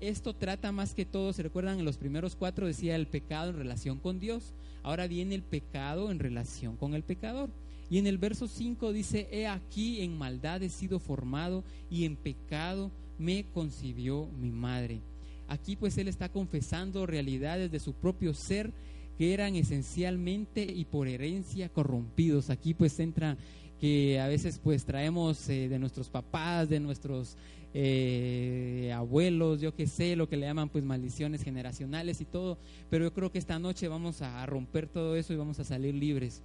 Esto 0.00 0.34
trata 0.34 0.72
más 0.72 0.94
que 0.94 1.06
todo, 1.06 1.32
se 1.32 1.44
recuerdan, 1.44 1.78
en 1.78 1.84
los 1.84 1.96
primeros 1.96 2.34
cuatro 2.34 2.66
decía 2.66 2.96
el 2.96 3.06
pecado 3.06 3.50
en 3.50 3.58
relación 3.58 4.00
con 4.00 4.18
Dios. 4.18 4.52
Ahora 4.82 5.06
viene 5.06 5.36
el 5.36 5.42
pecado 5.42 6.10
en 6.10 6.18
relación 6.18 6.74
con 6.74 6.94
el 6.94 7.04
pecador. 7.04 7.50
Y 7.88 7.98
en 7.98 8.08
el 8.08 8.18
verso 8.18 8.48
5 8.48 8.92
dice, 8.92 9.28
he 9.30 9.46
aquí 9.46 10.00
en 10.02 10.18
maldad 10.18 10.60
he 10.64 10.70
sido 10.70 10.98
formado 10.98 11.62
y 11.88 12.04
en 12.04 12.16
pecado 12.16 12.90
me 13.16 13.44
concibió 13.54 14.26
mi 14.40 14.50
madre. 14.50 15.02
Aquí 15.48 15.76
pues 15.76 15.96
él 15.98 16.08
está 16.08 16.28
confesando 16.28 17.06
realidades 17.06 17.70
de 17.70 17.80
su 17.80 17.94
propio 17.94 18.34
ser 18.34 18.72
que 19.18 19.34
eran 19.34 19.56
esencialmente 19.56 20.62
y 20.62 20.84
por 20.84 21.08
herencia 21.08 21.68
corrompidos. 21.68 22.50
Aquí 22.50 22.74
pues 22.74 23.00
entra 23.00 23.36
que 23.80 24.20
a 24.20 24.28
veces 24.28 24.60
pues 24.62 24.84
traemos 24.84 25.48
eh, 25.48 25.68
de 25.68 25.78
nuestros 25.78 26.08
papás, 26.08 26.68
de 26.68 26.80
nuestros 26.80 27.36
eh, 27.74 28.92
abuelos, 28.94 29.60
yo 29.60 29.74
qué 29.74 29.86
sé, 29.86 30.16
lo 30.16 30.28
que 30.28 30.36
le 30.36 30.46
llaman 30.46 30.68
pues 30.68 30.84
maldiciones 30.84 31.42
generacionales 31.42 32.20
y 32.20 32.24
todo, 32.24 32.58
pero 32.90 33.04
yo 33.04 33.12
creo 33.12 33.30
que 33.30 33.38
esta 33.38 33.58
noche 33.58 33.88
vamos 33.88 34.22
a 34.22 34.44
romper 34.46 34.88
todo 34.88 35.16
eso 35.16 35.32
y 35.32 35.36
vamos 35.36 35.58
a 35.60 35.64
salir 35.64 35.94
libres. 35.94 36.42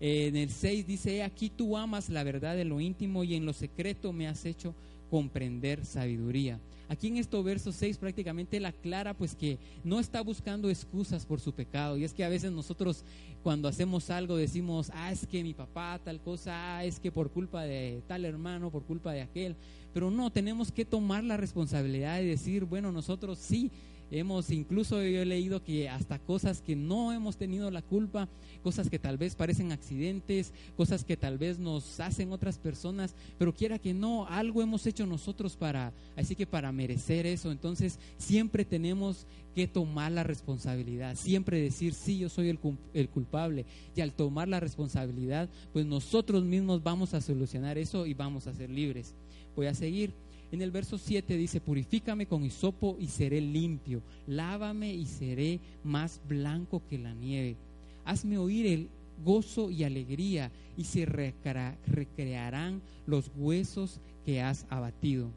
en 0.00 0.36
el 0.36 0.50
6 0.50 0.86
dice, 0.86 1.22
aquí 1.22 1.50
tú 1.50 1.76
amas 1.76 2.08
la 2.08 2.24
verdad 2.24 2.56
de 2.56 2.64
lo 2.64 2.80
íntimo 2.80 3.24
y 3.24 3.34
en 3.34 3.46
lo 3.46 3.52
secreto 3.52 4.12
me 4.12 4.28
has 4.28 4.44
hecho 4.44 4.74
comprender 5.12 5.84
sabiduría. 5.84 6.58
Aquí 6.88 7.08
en 7.08 7.18
estos 7.18 7.44
versos 7.44 7.76
6 7.76 7.98
prácticamente 7.98 8.58
la 8.58 8.68
aclara 8.68 9.12
pues 9.12 9.34
que 9.34 9.58
no 9.84 10.00
está 10.00 10.22
buscando 10.22 10.70
excusas 10.70 11.26
por 11.26 11.38
su 11.38 11.52
pecado. 11.52 11.98
Y 11.98 12.04
es 12.04 12.14
que 12.14 12.24
a 12.24 12.30
veces 12.30 12.50
nosotros 12.50 13.04
cuando 13.42 13.68
hacemos 13.68 14.08
algo 14.08 14.36
decimos, 14.36 14.90
ah, 14.94 15.12
es 15.12 15.26
que 15.26 15.42
mi 15.42 15.52
papá 15.52 16.00
tal 16.02 16.18
cosa, 16.22 16.78
ah, 16.78 16.84
es 16.86 16.98
que 16.98 17.12
por 17.12 17.30
culpa 17.30 17.64
de 17.64 18.02
tal 18.08 18.24
hermano, 18.24 18.70
por 18.70 18.84
culpa 18.84 19.12
de 19.12 19.20
aquel. 19.20 19.54
Pero 19.92 20.10
no, 20.10 20.30
tenemos 20.30 20.72
que 20.72 20.86
tomar 20.86 21.22
la 21.22 21.36
responsabilidad 21.36 22.16
de 22.16 22.24
decir, 22.24 22.64
bueno, 22.64 22.90
nosotros 22.90 23.38
sí 23.38 23.70
Hemos 24.12 24.50
incluso 24.50 25.02
yo 25.02 25.22
he 25.22 25.24
leído 25.24 25.64
que 25.64 25.88
hasta 25.88 26.18
cosas 26.18 26.60
que 26.60 26.76
no 26.76 27.14
hemos 27.14 27.38
tenido 27.38 27.70
la 27.70 27.80
culpa, 27.80 28.28
cosas 28.62 28.90
que 28.90 28.98
tal 28.98 29.16
vez 29.16 29.34
parecen 29.34 29.72
accidentes, 29.72 30.52
cosas 30.76 31.02
que 31.02 31.16
tal 31.16 31.38
vez 31.38 31.58
nos 31.58 31.98
hacen 31.98 32.30
otras 32.30 32.58
personas, 32.58 33.14
pero 33.38 33.54
quiera 33.54 33.78
que 33.78 33.94
no, 33.94 34.26
algo 34.26 34.60
hemos 34.60 34.86
hecho 34.86 35.06
nosotros 35.06 35.56
para, 35.56 35.94
así 36.14 36.36
que 36.36 36.46
para 36.46 36.72
merecer 36.72 37.24
eso. 37.24 37.50
Entonces 37.50 37.98
siempre 38.18 38.66
tenemos 38.66 39.26
que 39.54 39.66
tomar 39.66 40.12
la 40.12 40.24
responsabilidad, 40.24 41.16
siempre 41.16 41.58
decir, 41.58 41.94
sí, 41.94 42.18
yo 42.18 42.28
soy 42.28 42.50
el, 42.50 42.58
el 42.92 43.08
culpable. 43.08 43.64
Y 43.96 44.02
al 44.02 44.12
tomar 44.12 44.46
la 44.46 44.60
responsabilidad, 44.60 45.48
pues 45.72 45.86
nosotros 45.86 46.44
mismos 46.44 46.82
vamos 46.82 47.14
a 47.14 47.22
solucionar 47.22 47.78
eso 47.78 48.04
y 48.04 48.12
vamos 48.12 48.46
a 48.46 48.54
ser 48.54 48.68
libres. 48.68 49.14
Voy 49.56 49.66
a 49.66 49.74
seguir. 49.74 50.12
En 50.52 50.60
el 50.60 50.70
verso 50.70 50.98
7 50.98 51.34
dice, 51.38 51.62
purifícame 51.62 52.26
con 52.26 52.44
hisopo 52.44 52.96
y 53.00 53.06
seré 53.06 53.40
limpio, 53.40 54.02
lávame 54.26 54.94
y 54.94 55.06
seré 55.06 55.60
más 55.82 56.20
blanco 56.28 56.82
que 56.90 56.98
la 56.98 57.14
nieve. 57.14 57.56
Hazme 58.04 58.36
oír 58.36 58.66
el 58.66 58.90
gozo 59.24 59.70
y 59.70 59.82
alegría 59.84 60.52
y 60.76 60.84
se 60.84 61.06
recrearán 61.06 62.82
los 63.06 63.30
huesos 63.34 63.98
que 64.26 64.42
has 64.42 64.66
abatido. 64.68 65.30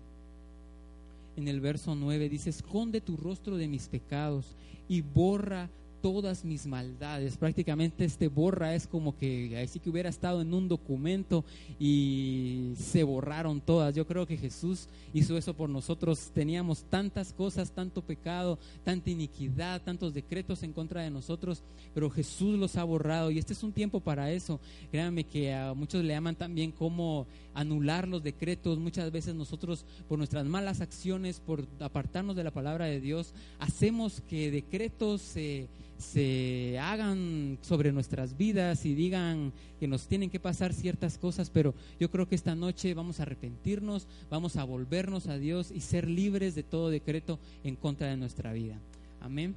En 1.37 1.47
el 1.47 1.61
verso 1.61 1.95
9 1.95 2.27
dice, 2.27 2.49
esconde 2.49 2.99
tu 2.99 3.15
rostro 3.15 3.55
de 3.55 3.69
mis 3.69 3.87
pecados 3.87 4.57
y 4.89 4.99
borra 4.99 5.69
todas 6.05 6.45
mis 6.45 6.67
maldades. 6.67 7.35
Prácticamente 7.35 8.05
este 8.05 8.27
borra 8.27 8.75
es 8.75 8.85
como 8.85 9.17
que 9.17 9.57
así 9.57 9.79
que 9.79 9.89
hubiera 9.89 10.07
estado 10.07 10.39
en 10.39 10.53
un 10.53 10.67
documento 10.67 11.43
y 11.79 12.73
se 12.77 13.01
borraron 13.01 13.59
todas. 13.59 13.95
Yo 13.95 14.05
creo 14.05 14.27
que 14.27 14.37
Jesús 14.37 14.87
hizo 15.15 15.35
eso 15.35 15.55
por 15.55 15.67
nosotros. 15.67 16.29
Teníamos 16.31 16.83
tantas 16.83 17.33
cosas, 17.33 17.71
tanto 17.71 18.03
pecado, 18.03 18.59
tanta 18.83 19.09
iniquidad, 19.09 19.81
tantos 19.81 20.13
decretos 20.13 20.61
en 20.61 20.73
contra 20.73 21.01
de 21.01 21.09
nosotros, 21.09 21.63
pero 21.95 22.11
Jesús 22.11 22.59
los 22.59 22.75
ha 22.75 22.83
borrado 22.83 23.31
y 23.31 23.39
este 23.39 23.53
es 23.53 23.63
un 23.63 23.71
tiempo 23.71 23.99
para 23.99 24.31
eso. 24.31 24.59
Créanme 24.91 25.23
que 25.23 25.55
a 25.55 25.73
muchos 25.73 26.03
le 26.03 26.13
llaman 26.13 26.35
también 26.35 26.71
como 26.71 27.25
anular 27.55 28.07
los 28.07 28.21
decretos. 28.21 28.77
Muchas 28.77 29.11
veces 29.11 29.33
nosotros 29.33 29.85
por 30.07 30.19
nuestras 30.19 30.45
malas 30.45 30.81
acciones, 30.81 31.39
por 31.39 31.65
apartarnos 31.79 32.35
de 32.35 32.43
la 32.43 32.51
palabra 32.51 32.85
de 32.85 33.01
Dios, 33.01 33.33
hacemos 33.59 34.21
que 34.21 34.51
decretos 34.51 35.21
se 35.21 35.67
se 35.97 36.77
hagan 36.79 37.57
sobre 37.61 37.91
nuestras 37.91 38.37
vidas 38.37 38.85
y 38.85 38.95
digan 38.95 39.53
que 39.79 39.87
nos 39.87 40.07
tienen 40.07 40.29
que 40.29 40.39
pasar 40.39 40.73
ciertas 40.73 41.17
cosas, 41.17 41.49
pero 41.49 41.73
yo 41.99 42.11
creo 42.11 42.27
que 42.27 42.35
esta 42.35 42.55
noche 42.55 42.93
vamos 42.93 43.19
a 43.19 43.23
arrepentirnos, 43.23 44.07
vamos 44.29 44.57
a 44.57 44.63
volvernos 44.63 45.27
a 45.27 45.37
Dios 45.37 45.71
y 45.71 45.81
ser 45.81 46.09
libres 46.09 46.55
de 46.55 46.63
todo 46.63 46.89
decreto 46.89 47.39
en 47.63 47.75
contra 47.75 48.07
de 48.07 48.17
nuestra 48.17 48.51
vida. 48.53 48.79
Amén. 49.21 49.55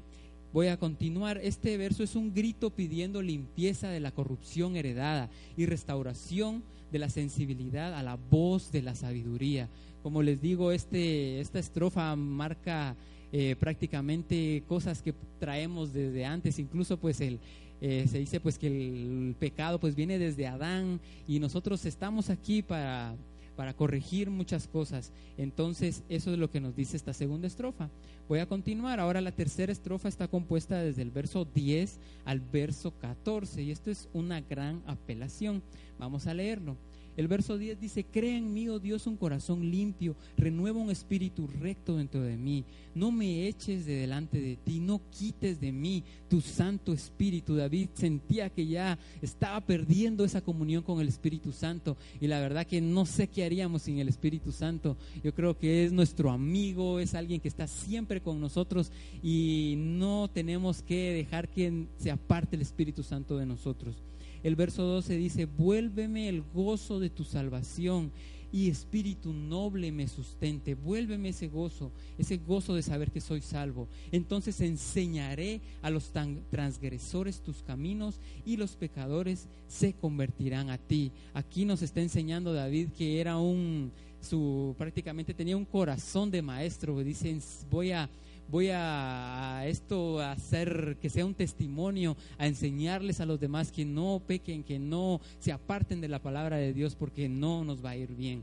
Voy 0.53 0.69
a 0.69 0.79
continuar. 0.79 1.39
Este 1.43 1.77
verso 1.77 2.03
es 2.03 2.15
un 2.17 2.33
grito 2.33 2.71
pidiendo 2.71 3.21
limpieza 3.21 3.91
de 3.91 4.01
la 4.01 4.13
corrupción 4.13 4.77
heredada 4.77 5.29
y 5.57 5.67
restauración 5.67 6.63
de 6.91 6.99
la 6.99 7.09
sensibilidad 7.09 7.95
a 7.95 8.03
la 8.03 8.17
voz 8.17 8.73
de 8.73 8.83
la 8.83 8.95
sabiduría. 8.95 9.69
Como 10.03 10.23
les 10.23 10.41
digo, 10.41 10.73
este, 10.73 11.41
esta 11.41 11.59
estrofa 11.59 12.15
marca 12.17 12.97
eh, 13.33 13.57
prácticamente 13.59 14.63
cosas 14.67 15.03
que 15.03 15.15
traemos 15.39 15.93
desde 15.93 16.25
antes, 16.25 16.59
incluso 16.59 16.97
pues 16.97 17.21
el, 17.21 17.41
eh, 17.81 18.07
se 18.11 18.19
dice 18.19 18.41
pues 18.41 18.59
que 18.59 18.67
el, 18.67 19.37
pecado 19.39 19.79
pues 19.79 19.95
viene 19.95 20.19
desde 20.19 20.47
Adán 20.47 21.01
y 21.27 21.39
nosotros 21.39 21.85
estamos 21.85 22.31
aquí 22.31 22.63
para, 22.63 23.15
para 23.59 23.75
corregir 23.75 24.31
muchas 24.31 24.69
cosas. 24.69 25.11
Entonces 25.37 26.05
eso 26.09 26.33
es 26.33 26.39
lo 26.39 26.49
que 26.49 26.61
nos 26.61 26.77
dice 26.77 26.97
esta 26.97 27.13
segunda 27.13 27.49
estrofa. 27.49 27.91
Voy 28.29 28.39
a 28.39 28.47
continuar. 28.47 29.01
Ahora 29.01 29.21
la 29.21 29.33
tercera 29.33 29.73
estrofa 29.73 30.09
está 30.09 30.29
compuesta 30.29 30.81
desde 30.81 31.03
el 31.03 31.11
verso 31.11 31.45
10 31.45 31.99
al 32.25 32.39
verso 32.39 32.93
14 32.93 33.61
y 33.61 33.73
esto 33.73 33.91
es 33.91 34.09
una 34.13 34.41
gran 34.43 34.81
apelación. 34.87 35.61
Vamos 35.99 36.29
a 36.29 36.35
leerlo. 36.35 36.77
El 37.19 37.27
verso 37.27 37.59
10 37.59 37.81
dice, 37.81 38.05
crea 38.05 38.37
en 38.37 38.55
mí, 38.55 38.69
oh 38.69 38.79
Dios, 38.79 39.09
un 39.09 39.17
corazón 39.17 39.69
limpio, 39.73 40.15
renueva 40.37 40.79
un 40.79 40.89
espíritu 40.89 41.49
recto 41.49 41.97
dentro 41.97 42.23
de 42.23 42.37
mí. 42.37 42.65
No 42.95 43.11
me 43.11 43.49
eches 43.49 43.87
de 43.87 43.95
delante 43.95 44.41
de 44.41 44.55
ti, 44.55 44.79
no 44.79 45.01
quites 45.11 45.61
de 45.61 45.73
mí 45.73 46.05
tu 46.31 46.41
santo 46.41 46.93
espíritu. 46.93 47.57
David 47.57 47.89
sentía 47.95 48.51
que 48.51 48.69
ya 48.69 48.97
estaba 49.21 49.61
perdiendo 49.61 50.25
esa 50.25 50.43
comunión 50.43 50.85
con 50.85 51.01
el 51.01 51.09
Espíritu 51.09 51.51
Santo 51.51 51.97
y 52.21 52.29
la 52.29 52.39
verdad 52.39 52.69
que 52.69 52.81
no 52.81 53.05
sé 53.05 53.27
qué 53.27 53.45
haríamos 53.45 53.83
sin 53.83 53.99
el 53.99 54.09
Espíritu 54.09 54.53
Santo. 54.53 54.97
Yo 55.25 55.35
creo 55.35 55.59
que 55.59 55.85
es 55.85 55.93
nuestro 55.93 56.31
amigo, 56.31 57.01
es 57.01 57.17
alguien 57.17 57.41
que 57.41 57.49
está 57.49 57.67
siempre 57.67 58.21
con 58.21 58.41
nosotros 58.41 58.93
y 59.25 59.75
no 59.77 60.31
tenemos 60.33 60.83
que 60.83 61.15
dejar 61.15 61.49
que 61.49 61.89
se 61.97 62.13
aparte 62.13 62.55
el 62.55 62.63
Espíritu 62.63 63.03
Santo 63.03 63.37
de 63.39 63.47
nosotros. 63.47 63.97
El 64.43 64.57
verso 64.57 64.83
12 64.85 65.17
dice, 65.17 65.47
vuélveme 65.47 66.29
el 66.29 66.43
gozo 66.43 67.01
de 67.01 67.11
tu 67.11 67.25
salvación 67.25 68.13
y 68.51 68.69
espíritu 68.69 69.33
noble 69.33 69.93
me 69.93 70.09
sustente. 70.09 70.75
Vuélveme 70.75 71.31
ese 71.31 71.49
gozo, 71.49 71.93
ese 72.17 72.39
gozo 72.39 72.75
de 72.75 72.83
saber 72.83 73.11
que 73.11 73.21
soy 73.21 73.43
salvo. 73.43 73.89
Entonces 74.11 74.61
enseñaré 74.61 75.61
a 75.83 75.91
los 75.91 76.13
transgresores 76.51 77.41
tus 77.41 77.63
caminos 77.63 78.21
y 78.47 78.57
los 78.57 78.77
pecadores 78.77 79.49
se 79.67 79.93
convertirán 79.93 80.71
a 80.71 80.79
ti. 80.79 81.13
Aquí 81.35 81.65
nos 81.65 81.83
está 81.83 82.01
enseñando 82.01 82.53
David 82.53 82.89
que 82.97 83.21
era 83.21 83.39
un, 83.39 83.93
su, 84.21 84.75
prácticamente 84.79 85.35
tenía 85.35 85.57
un 85.57 85.67
corazón 85.67 86.31
de 86.31 86.43
maestro. 86.43 86.99
Dicen, 87.01 87.41
voy 87.71 87.93
a 87.93 88.09
voy 88.49 88.71
a, 88.73 89.63
esto 89.67 90.21
a 90.21 90.33
hacer 90.33 90.97
que 91.01 91.11
sea 91.11 91.27
un 91.27 91.35
testimonio, 91.35 92.17
a 92.39 92.47
enseñarles 92.47 93.21
a 93.21 93.27
los 93.27 93.39
demás 93.39 93.71
que 93.71 93.85
no 93.85 94.23
pequen, 94.27 94.65
que 94.65 94.79
no 94.79 95.21
se 95.39 95.53
aparten 95.53 96.01
de 96.01 96.09
la 96.09 96.21
palabra 96.21 96.57
de 96.57 96.73
Dios 96.73 96.95
porque 96.95 97.29
no 97.29 97.65
nos 97.65 97.85
va 97.85 97.91
a 97.91 97.97
ir 97.97 98.15
bien. 98.15 98.43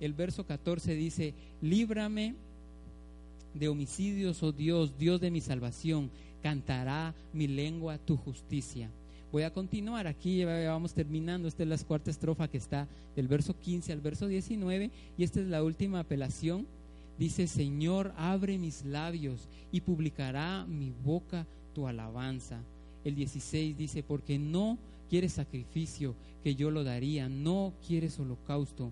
El 0.00 0.14
verso 0.14 0.44
14 0.44 0.94
dice, 0.94 1.34
líbrame 1.60 2.34
de 3.54 3.68
homicidios, 3.68 4.42
oh 4.42 4.52
Dios, 4.52 4.98
Dios 4.98 5.20
de 5.20 5.30
mi 5.30 5.40
salvación, 5.40 6.10
cantará 6.42 7.14
mi 7.32 7.46
lengua 7.46 7.98
tu 7.98 8.16
justicia. 8.16 8.90
Voy 9.30 9.44
a 9.44 9.52
continuar, 9.52 10.06
aquí 10.06 10.44
vamos 10.44 10.92
terminando, 10.92 11.48
esta 11.48 11.62
es 11.62 11.68
la 11.68 11.78
cuarta 11.78 12.10
estrofa 12.10 12.48
que 12.48 12.58
está 12.58 12.86
del 13.16 13.28
verso 13.28 13.58
15 13.58 13.92
al 13.92 14.00
verso 14.00 14.26
19 14.26 14.90
y 15.16 15.24
esta 15.24 15.40
es 15.40 15.46
la 15.46 15.62
última 15.62 16.00
apelación 16.00 16.66
Dice, 17.18 17.46
Señor, 17.46 18.12
abre 18.16 18.58
mis 18.58 18.84
labios 18.84 19.48
y 19.70 19.80
publicará 19.80 20.66
mi 20.66 20.92
boca 21.04 21.46
tu 21.74 21.86
alabanza. 21.86 22.60
El 23.04 23.14
16 23.14 23.76
dice, 23.76 24.02
porque 24.02 24.38
no 24.38 24.78
quieres 25.10 25.34
sacrificio, 25.34 26.14
que 26.42 26.54
yo 26.54 26.70
lo 26.70 26.84
daría, 26.84 27.28
no 27.28 27.72
quieres 27.86 28.18
holocausto. 28.18 28.90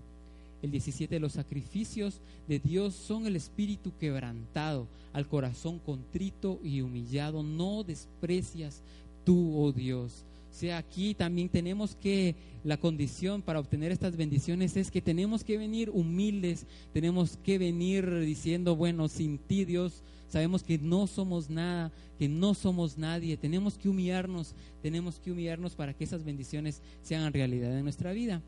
El 0.61 0.71
17, 0.71 1.19
los 1.19 1.33
sacrificios 1.33 2.21
de 2.47 2.59
Dios 2.59 2.93
son 2.93 3.25
el 3.25 3.35
espíritu 3.35 3.91
quebrantado, 3.99 4.87
al 5.13 5.27
corazón 5.27 5.79
contrito 5.79 6.59
y 6.63 6.81
humillado, 6.81 7.43
no 7.43 7.83
desprecias 7.83 8.81
tú, 9.25 9.57
oh 9.57 9.71
Dios. 9.71 10.23
Sea, 10.51 10.77
aquí 10.77 11.15
también 11.15 11.49
tenemos 11.49 11.95
que, 11.95 12.35
la 12.63 12.77
condición 12.77 13.41
para 13.41 13.59
obtener 13.59 13.91
estas 13.91 14.15
bendiciones 14.15 14.77
es 14.77 14.91
que 14.91 15.01
tenemos 15.01 15.43
que 15.43 15.57
venir 15.57 15.89
humildes, 15.89 16.67
tenemos 16.93 17.37
que 17.37 17.57
venir 17.57 18.19
diciendo, 18.19 18.75
bueno, 18.75 19.07
sin 19.07 19.39
ti 19.39 19.65
Dios, 19.65 20.03
sabemos 20.27 20.61
que 20.61 20.77
no 20.77 21.07
somos 21.07 21.49
nada, 21.49 21.91
que 22.19 22.29
no 22.29 22.53
somos 22.53 22.97
nadie, 22.97 23.35
tenemos 23.37 23.77
que 23.77 23.89
humillarnos, 23.89 24.53
tenemos 24.81 25.19
que 25.19 25.31
humillarnos 25.31 25.75
para 25.75 25.93
que 25.93 26.03
esas 26.03 26.23
bendiciones 26.23 26.81
sean 27.01 27.33
realidad 27.33 27.75
en 27.75 27.83
nuestra 27.83 28.11
vida. 28.13 28.41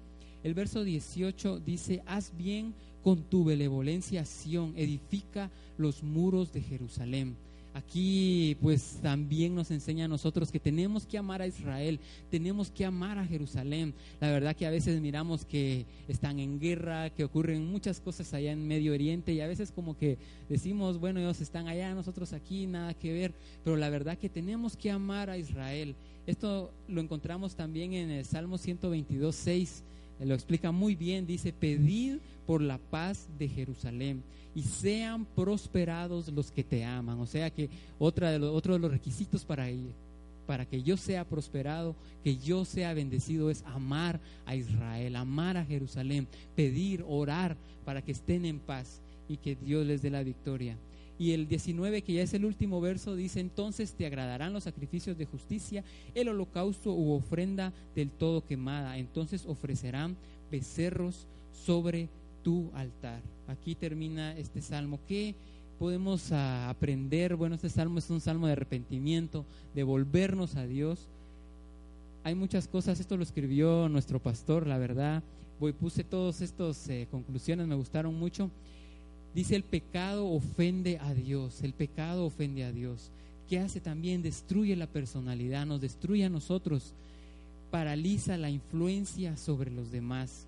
El 0.43 0.53
verso 0.53 0.83
18 0.83 1.59
dice, 1.59 2.03
haz 2.05 2.35
bien 2.37 2.75
con 3.01 3.23
tu 3.23 3.45
benevolencia, 3.45 4.25
Sión, 4.25 4.73
edifica 4.75 5.49
los 5.77 6.03
muros 6.03 6.53
de 6.53 6.61
Jerusalén. 6.61 7.35
Aquí 7.73 8.55
pues 8.61 8.99
también 9.01 9.55
nos 9.55 9.71
enseña 9.71 10.05
a 10.05 10.07
nosotros 10.07 10.51
que 10.51 10.59
tenemos 10.59 11.07
que 11.07 11.17
amar 11.17 11.41
a 11.41 11.47
Israel, 11.47 11.99
tenemos 12.29 12.69
que 12.69 12.85
amar 12.85 13.17
a 13.17 13.25
Jerusalén. 13.25 13.95
La 14.21 14.29
verdad 14.29 14.55
que 14.55 14.67
a 14.67 14.69
veces 14.69 15.01
miramos 15.01 15.43
que 15.43 15.85
están 16.07 16.39
en 16.39 16.59
guerra, 16.59 17.09
que 17.09 17.23
ocurren 17.23 17.65
muchas 17.65 17.99
cosas 17.99 18.31
allá 18.33 18.51
en 18.51 18.67
Medio 18.67 18.93
Oriente 18.93 19.33
y 19.33 19.41
a 19.41 19.47
veces 19.47 19.71
como 19.71 19.97
que 19.97 20.19
decimos, 20.49 20.99
bueno, 20.99 21.19
ellos 21.19 21.41
están 21.41 21.67
allá, 21.67 21.95
nosotros 21.95 22.33
aquí, 22.33 22.67
nada 22.67 22.93
que 22.93 23.11
ver, 23.11 23.33
pero 23.63 23.75
la 23.75 23.89
verdad 23.89 24.19
que 24.19 24.29
tenemos 24.29 24.77
que 24.77 24.91
amar 24.91 25.31
a 25.31 25.37
Israel. 25.37 25.95
Esto 26.27 26.71
lo 26.87 27.01
encontramos 27.01 27.55
también 27.55 27.93
en 27.93 28.11
el 28.11 28.25
Salmo 28.25 28.57
122, 28.57 29.35
6 29.35 29.83
lo 30.19 30.33
explica 30.33 30.71
muy 30.71 30.95
bien, 30.95 31.25
dice, 31.25 31.53
pedid 31.53 32.17
por 32.45 32.61
la 32.61 32.77
paz 32.77 33.27
de 33.37 33.47
Jerusalén 33.47 34.23
y 34.55 34.63
sean 34.63 35.25
prosperados 35.25 36.27
los 36.29 36.51
que 36.51 36.63
te 36.63 36.85
aman. 36.85 37.19
O 37.19 37.25
sea 37.25 37.49
que 37.49 37.69
otra 37.99 38.31
de 38.31 38.45
otro 38.45 38.73
de 38.73 38.79
los 38.79 38.91
requisitos 38.91 39.45
para, 39.45 39.67
para 40.45 40.65
que 40.65 40.83
yo 40.83 40.97
sea 40.97 41.25
prosperado, 41.25 41.95
que 42.23 42.37
yo 42.37 42.65
sea 42.65 42.93
bendecido, 42.93 43.49
es 43.49 43.63
amar 43.63 44.19
a 44.45 44.55
Israel, 44.55 45.15
amar 45.15 45.57
a 45.57 45.65
Jerusalén, 45.65 46.27
pedir, 46.55 47.03
orar 47.07 47.57
para 47.85 48.01
que 48.01 48.11
estén 48.11 48.45
en 48.45 48.59
paz 48.59 49.01
y 49.27 49.37
que 49.37 49.55
Dios 49.55 49.85
les 49.85 50.01
dé 50.01 50.09
la 50.09 50.23
victoria. 50.23 50.77
Y 51.19 51.31
el 51.31 51.47
19, 51.47 52.01
que 52.01 52.13
ya 52.13 52.23
es 52.23 52.33
el 52.33 52.45
último 52.45 52.81
verso, 52.81 53.15
dice, 53.15 53.39
entonces 53.39 53.93
te 53.93 54.05
agradarán 54.05 54.53
los 54.53 54.63
sacrificios 54.63 55.17
de 55.17 55.25
justicia, 55.25 55.83
el 56.15 56.29
holocausto 56.29 56.93
u 56.93 57.13
ofrenda 57.13 57.71
del 57.95 58.09
todo 58.09 58.45
quemada. 58.45 58.97
Entonces 58.97 59.45
ofrecerán 59.45 60.17
becerros 60.51 61.27
sobre 61.51 62.09
tu 62.43 62.71
altar. 62.73 63.21
Aquí 63.47 63.75
termina 63.75 64.35
este 64.37 64.61
salmo. 64.61 64.99
¿Qué 65.07 65.35
podemos 65.79 66.31
ah, 66.31 66.69
aprender? 66.69 67.35
Bueno, 67.35 67.55
este 67.55 67.69
salmo 67.69 67.99
es 67.99 68.09
un 68.09 68.21
salmo 68.21 68.47
de 68.47 68.53
arrepentimiento, 68.53 69.45
de 69.75 69.83
volvernos 69.83 70.55
a 70.55 70.65
Dios. 70.65 71.07
Hay 72.23 72.35
muchas 72.35 72.67
cosas, 72.67 72.99
esto 72.99 73.17
lo 73.17 73.23
escribió 73.23 73.89
nuestro 73.89 74.19
pastor, 74.19 74.65
la 74.65 74.77
verdad. 74.77 75.23
Voy, 75.59 75.73
puse 75.73 76.03
todas 76.03 76.41
estas 76.41 76.87
eh, 76.89 77.07
conclusiones, 77.11 77.67
me 77.67 77.75
gustaron 77.75 78.15
mucho. 78.15 78.49
Dice, 79.35 79.55
el 79.55 79.63
pecado 79.63 80.27
ofende 80.27 80.99
a 80.99 81.13
Dios, 81.13 81.63
el 81.63 81.73
pecado 81.73 82.25
ofende 82.25 82.63
a 82.63 82.71
Dios. 82.71 83.09
¿Qué 83.49 83.59
hace 83.59 83.79
también? 83.79 84.21
Destruye 84.21 84.75
la 84.75 84.87
personalidad, 84.87 85.65
nos 85.65 85.81
destruye 85.81 86.25
a 86.25 86.29
nosotros, 86.29 86.93
paraliza 87.71 88.37
la 88.37 88.49
influencia 88.49 89.35
sobre 89.35 89.71
los 89.71 89.91
demás. 89.91 90.45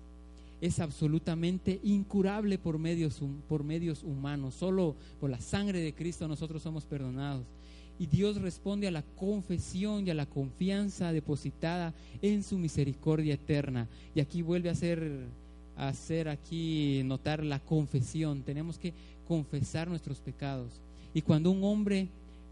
Es 0.60 0.78
absolutamente 0.78 1.80
incurable 1.82 2.58
por 2.58 2.78
medios, 2.78 3.20
por 3.48 3.64
medios 3.64 4.02
humanos. 4.04 4.54
Solo 4.54 4.94
por 5.20 5.30
la 5.30 5.40
sangre 5.40 5.80
de 5.80 5.92
Cristo 5.92 6.28
nosotros 6.28 6.62
somos 6.62 6.84
perdonados. 6.84 7.44
Y 7.98 8.06
Dios 8.06 8.40
responde 8.40 8.86
a 8.86 8.90
la 8.90 9.02
confesión 9.02 10.06
y 10.06 10.10
a 10.10 10.14
la 10.14 10.26
confianza 10.26 11.12
depositada 11.12 11.94
en 12.22 12.42
su 12.42 12.58
misericordia 12.58 13.34
eterna. 13.34 13.88
Y 14.14 14.20
aquí 14.20 14.42
vuelve 14.42 14.70
a 14.70 14.74
ser 14.74 15.26
hacer 15.76 16.28
aquí 16.28 17.02
notar 17.04 17.44
la 17.44 17.60
confesión. 17.60 18.42
Tenemos 18.42 18.78
que 18.78 18.92
confesar 19.28 19.88
nuestros 19.88 20.20
pecados. 20.20 20.80
Y 21.14 21.22
cuando 21.22 21.50
un 21.50 21.64
hombre 21.64 22.08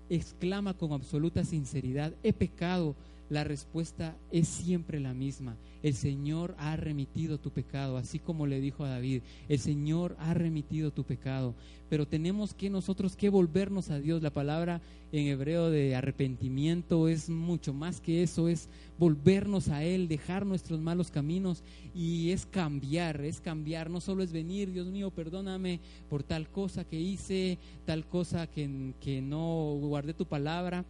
exclama 0.09 0.75
con 0.75 0.93
absoluta 0.93 1.45
sinceridad, 1.45 2.13
he 2.23 2.33
pecado, 2.33 2.95
la 3.35 3.43
respuesta 3.43 4.17
es 4.31 4.47
siempre 4.47 5.01
la 5.01 5.13
misma. 5.13 5.57
El 5.83 5.95
Señor 5.95 6.55
ha 6.57 6.77
remitido 6.77 7.39
tu 7.39 7.51
pecado, 7.51 7.97
así 7.97 8.21
como 8.21 8.47
le 8.47 8.61
dijo 8.61 8.85
a 8.85 8.89
David, 8.89 9.23
el 9.49 9.59
Señor 9.59 10.17
ha 10.21 10.35
remitido 10.35 10.93
tu 10.93 11.03
pecado. 11.03 11.57
Pero 11.91 12.07
tenemos 12.07 12.55
que 12.55 12.71
nosotros 12.71 13.17
que 13.17 13.29
volvernos 13.29 13.91
a 13.91 13.99
Dios. 13.99 14.23
La 14.23 14.31
palabra 14.31 14.81
en 15.11 15.27
hebreo 15.27 15.69
de 15.71 15.97
arrepentimiento 15.97 17.09
es 17.09 17.29
mucho 17.29 17.75
más 17.75 18.01
que 18.01 18.23
eso, 18.23 18.49
es 18.49 18.69
volvernos 18.99 19.69
a 19.69 19.83
Él, 19.83 20.07
dejar 20.07 20.47
nuestros 20.47 20.81
malos 20.81 21.11
caminos 21.11 21.65
y 21.93 22.31
es 22.31 22.47
cambiar, 22.47 23.21
es 23.21 23.41
cambiar. 23.41 23.91
No 23.91 24.01
solo 24.01 24.23
es 24.23 24.31
venir, 24.31 24.73
Dios 24.73 24.87
mío, 24.87 25.11
perdóname 25.11 25.81
por 26.09 26.23
tal 26.23 26.49
cosa 26.49 26.85
que 26.85 27.01
hice, 27.01 27.59
tal 27.85 28.07
cosa 28.07 28.47
que, 28.47 28.95
que 29.01 29.21
no 29.21 29.77
guardé 29.81 30.15
tu 30.15 30.25
palabra 30.25 30.85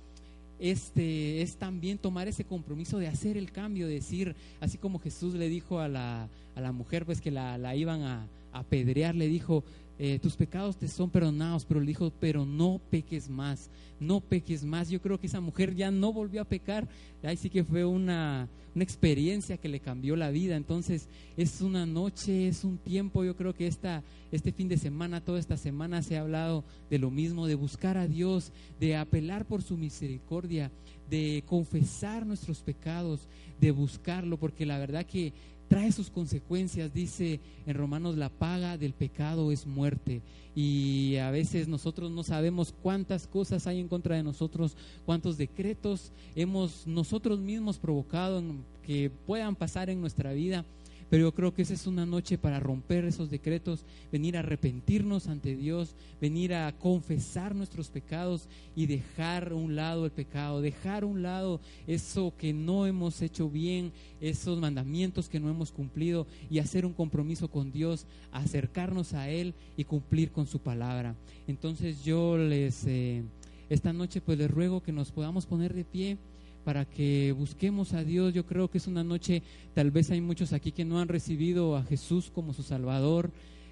este, 0.59 1.43
es 1.43 1.57
también 1.57 1.99
tomar 1.99 2.29
ese 2.29 2.45
compromiso 2.45 2.99
de 2.99 3.09
hacer 3.09 3.37
el 3.37 3.53
cambio, 3.53 3.87
de 3.87 3.95
decir, 3.95 4.35
así 4.61 4.79
como 4.79 4.99
Jesús 4.99 5.35
le 5.35 5.49
dijo 5.49 5.81
a 5.81 5.89
la, 5.89 6.29
a 6.55 6.61
la 6.61 6.73
mujer, 6.73 7.05
pues 7.05 7.21
que 7.21 7.31
la, 7.31 7.59
la 7.59 7.75
iban 7.77 8.03
a, 8.03 8.27
apedrear, 8.55 9.15
le 9.15 9.29
dijo, 9.29 9.65
eh, 9.99 10.19
tus 10.19 10.35
pecados 10.37 10.77
te 10.77 10.89
son 10.89 11.11
perdonados, 11.11 11.65
pero 11.65 11.81
le 11.81 11.87
dijo, 11.87 12.13
pero 12.19 12.45
no 12.45 12.81
peques 12.91 13.29
más, 13.29 13.71
no 14.01 14.21
peques 14.21 14.65
más. 14.65 14.91
Yo 14.91 15.01
creo 15.01 15.21
que 15.21 15.29
esa 15.29 15.41
mujer 15.41 15.75
ya 15.75 15.91
no 15.91 16.13
volvió 16.13 16.43
a 16.43 16.49
pecar, 16.49 16.89
ahí 17.23 17.37
sí 17.37 17.49
que 17.49 17.63
fue 17.63 17.85
una, 17.85 18.49
una 18.75 18.85
experiencia 18.85 19.57
que 19.57 19.69
le 19.69 19.79
cambió 19.79 20.17
la 20.17 20.31
vida. 20.31 20.57
Entonces 20.57 21.09
es 21.37 21.61
una 21.61 21.87
noche, 21.87 22.49
es 22.49 22.65
un 22.65 22.79
tiempo, 22.79 23.25
yo 23.25 23.37
creo 23.37 23.55
que 23.55 23.69
esta, 23.69 24.03
este 24.33 24.53
fin 24.53 24.69
de 24.69 24.79
semana, 24.79 25.21
toda 25.21 25.39
esta 25.39 25.57
semana 25.57 26.03
se 26.03 26.17
ha 26.17 26.23
hablado 26.23 26.65
de 26.91 26.99
lo 26.99 27.11
mismo, 27.11 27.47
de 27.47 27.55
buscar 27.55 27.97
a 27.97 28.09
Dios, 28.09 28.53
de 28.81 28.97
apelar 28.97 29.47
por 29.47 29.63
su 29.63 29.77
misericordia, 29.77 30.73
de 31.09 31.45
confesar 31.47 32.27
nuestros 32.27 32.63
pecados, 32.63 33.29
de 33.61 33.71
buscarlo, 33.71 34.39
porque 34.39 34.67
la 34.67 34.79
verdad 34.79 35.07
que 35.07 35.33
trae 35.75 35.91
sus 35.91 36.09
consecuencias. 36.09 36.95
Dice 36.95 37.41
en 37.67 37.75
Romanos, 37.75 38.17
la 38.17 38.29
paga 38.29 38.79
del 38.79 38.93
pecado 38.93 39.51
es 39.51 39.67
muerte. 39.67 40.23
Y 40.55 41.17
a 41.17 41.33
veces 41.33 41.67
nosotros 41.67 42.13
no 42.13 42.23
sabemos 42.23 42.73
cuántas 42.81 43.27
cosas 43.27 43.67
hay 43.67 43.81
en 43.81 43.89
contra 43.89 44.15
de 44.15 44.23
nosotros, 44.23 44.77
cuántos 45.05 45.37
decretos 45.37 46.13
hemos 46.37 46.87
nosotros 46.87 47.41
mismos 47.41 47.79
provocado 47.79 48.41
que 48.85 49.11
puedan 49.27 49.57
pasar 49.57 49.91
en 49.91 50.01
nuestra 50.01 50.33
vida 50.33 50.65
pero 51.11 51.25
yo 51.25 51.35
creo 51.35 51.55
que 51.55 51.63
esa 51.63 51.75
es 51.75 51.87
una 51.87 52.07
noche 52.07 52.39
para 52.39 52.61
romper 52.61 53.05
esos 53.05 53.31
decretos, 53.31 53.85
venir 54.11 54.37
a 54.37 54.41
arrepentirnos 54.41 55.27
ante 55.27 55.57
Dios, 55.57 55.95
venir 56.21 56.55
a 56.55 56.73
confesar 56.73 57.55
nuestros 57.55 57.91
pecados 57.91 58.49
y 58.75 58.87
dejar 58.87 59.53
a 59.53 59.55
un 59.55 59.77
lado 59.77 60.05
el 60.05 60.11
pecado, 60.11 60.61
dejar 60.61 61.03
a 61.03 61.07
un 61.07 61.23
lado 61.23 61.61
eso 61.87 62.35
que 62.37 62.53
no 62.53 62.87
hemos 62.87 63.23
hecho 63.23 63.49
bien, 63.49 63.93
esos 64.21 64.59
mandamientos 64.59 65.29
que 65.29 65.41
no 65.41 65.51
hemos 65.51 65.73
cumplido 65.73 66.27
y 66.51 66.59
hacer 66.59 66.87
un 66.87 66.93
compromiso 66.93 67.49
con 67.49 67.73
Dios, 67.73 68.07
acercarnos 68.33 69.15
a 69.15 69.29
Él 69.29 69.55
y 69.77 69.85
cumplir 69.85 70.31
con 70.31 70.47
su 70.47 70.61
palabra. 70.61 71.15
Entonces 71.47 72.05
yo 72.05 72.37
les, 72.37 72.87
eh, 72.87 73.23
esta 73.69 73.93
noche 73.93 74.21
pues 74.21 74.39
les 74.39 74.51
ruego 74.51 74.83
que 74.83 74.93
nos 74.93 75.11
podamos 75.13 75.47
poner 75.47 75.75
de 75.75 75.85
pie 75.85 76.19
para 76.65 76.85
que 76.87 77.33
busquemos 77.33 77.93
a 77.93 78.03
Dios. 78.03 78.33
Yo 78.33 78.47
creo 78.47 78.69
que 78.69 78.79
es 78.79 78.87
una 78.87 79.05
noche, 79.05 79.43
tal 79.75 79.91
vez 79.91 80.11
hay 80.11 80.21
muchos 80.21 80.53
aquí 80.53 80.73
que 80.73 80.85
no 80.85 80.99
han 80.99 81.09
recibido 81.09 81.77
a 81.77 81.85
Jesús 81.85 82.31
como 82.35 82.55
su 82.55 82.63
Salvador. 82.63 83.31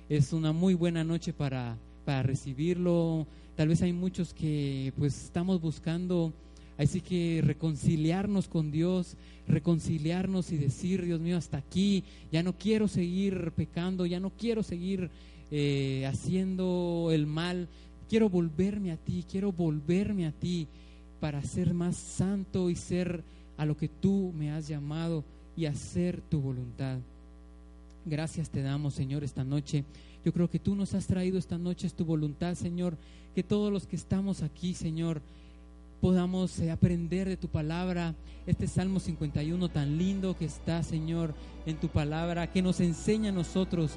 Es 0.08 0.32
una 0.32 0.52
muy 0.52 0.74
buena 0.74 1.02
noche 1.02 1.32
para, 1.32 1.78
para 2.04 2.22
recibirlo. 2.22 3.26
Tal 3.56 3.68
vez 3.68 3.82
hay 3.82 3.92
muchos 3.92 4.34
que 4.34 4.92
pues 4.96 5.24
estamos 5.24 5.60
buscando, 5.60 6.32
así 6.78 7.00
que 7.00 7.40
reconciliarnos 7.44 8.48
con 8.48 8.70
Dios, 8.70 9.16
reconciliarnos 9.48 10.52
y 10.52 10.58
decir, 10.58 11.04
Dios 11.04 11.20
mío, 11.20 11.36
hasta 11.36 11.58
aquí, 11.58 12.04
ya 12.30 12.42
no 12.42 12.56
quiero 12.56 12.88
seguir 12.88 13.52
pecando, 13.52 14.06
ya 14.06 14.20
no 14.20 14.30
quiero 14.30 14.62
seguir 14.62 15.10
eh, 15.50 16.06
haciendo 16.06 17.10
el 17.12 17.26
mal, 17.26 17.68
quiero 18.08 18.28
volverme 18.28 18.92
a 18.92 18.96
ti, 18.96 19.24
quiero 19.30 19.52
volverme 19.52 20.26
a 20.26 20.32
ti 20.32 20.68
para 21.22 21.40
ser 21.44 21.72
más 21.72 21.94
santo 21.94 22.68
y 22.68 22.74
ser 22.74 23.22
a 23.56 23.64
lo 23.64 23.76
que 23.76 23.86
tú 23.86 24.32
me 24.36 24.50
has 24.50 24.66
llamado 24.66 25.22
y 25.56 25.66
hacer 25.66 26.20
tu 26.20 26.40
voluntad. 26.40 26.98
Gracias 28.04 28.50
te 28.50 28.60
damos, 28.60 28.94
Señor, 28.94 29.22
esta 29.22 29.44
noche. 29.44 29.84
Yo 30.24 30.32
creo 30.32 30.50
que 30.50 30.58
tú 30.58 30.74
nos 30.74 30.94
has 30.94 31.06
traído 31.06 31.38
esta 31.38 31.58
noche, 31.58 31.86
es 31.86 31.94
tu 31.94 32.04
voluntad, 32.04 32.56
Señor, 32.56 32.96
que 33.36 33.44
todos 33.44 33.72
los 33.72 33.86
que 33.86 33.94
estamos 33.94 34.42
aquí, 34.42 34.74
Señor, 34.74 35.22
podamos 36.00 36.58
eh, 36.58 36.72
aprender 36.72 37.28
de 37.28 37.36
tu 37.36 37.46
palabra, 37.46 38.16
este 38.48 38.66
Salmo 38.66 38.98
51 38.98 39.68
tan 39.68 39.98
lindo 39.98 40.36
que 40.36 40.46
está, 40.46 40.82
Señor, 40.82 41.34
en 41.66 41.76
tu 41.76 41.86
palabra, 41.86 42.50
que 42.50 42.62
nos 42.62 42.80
enseña 42.80 43.28
a 43.28 43.32
nosotros 43.32 43.92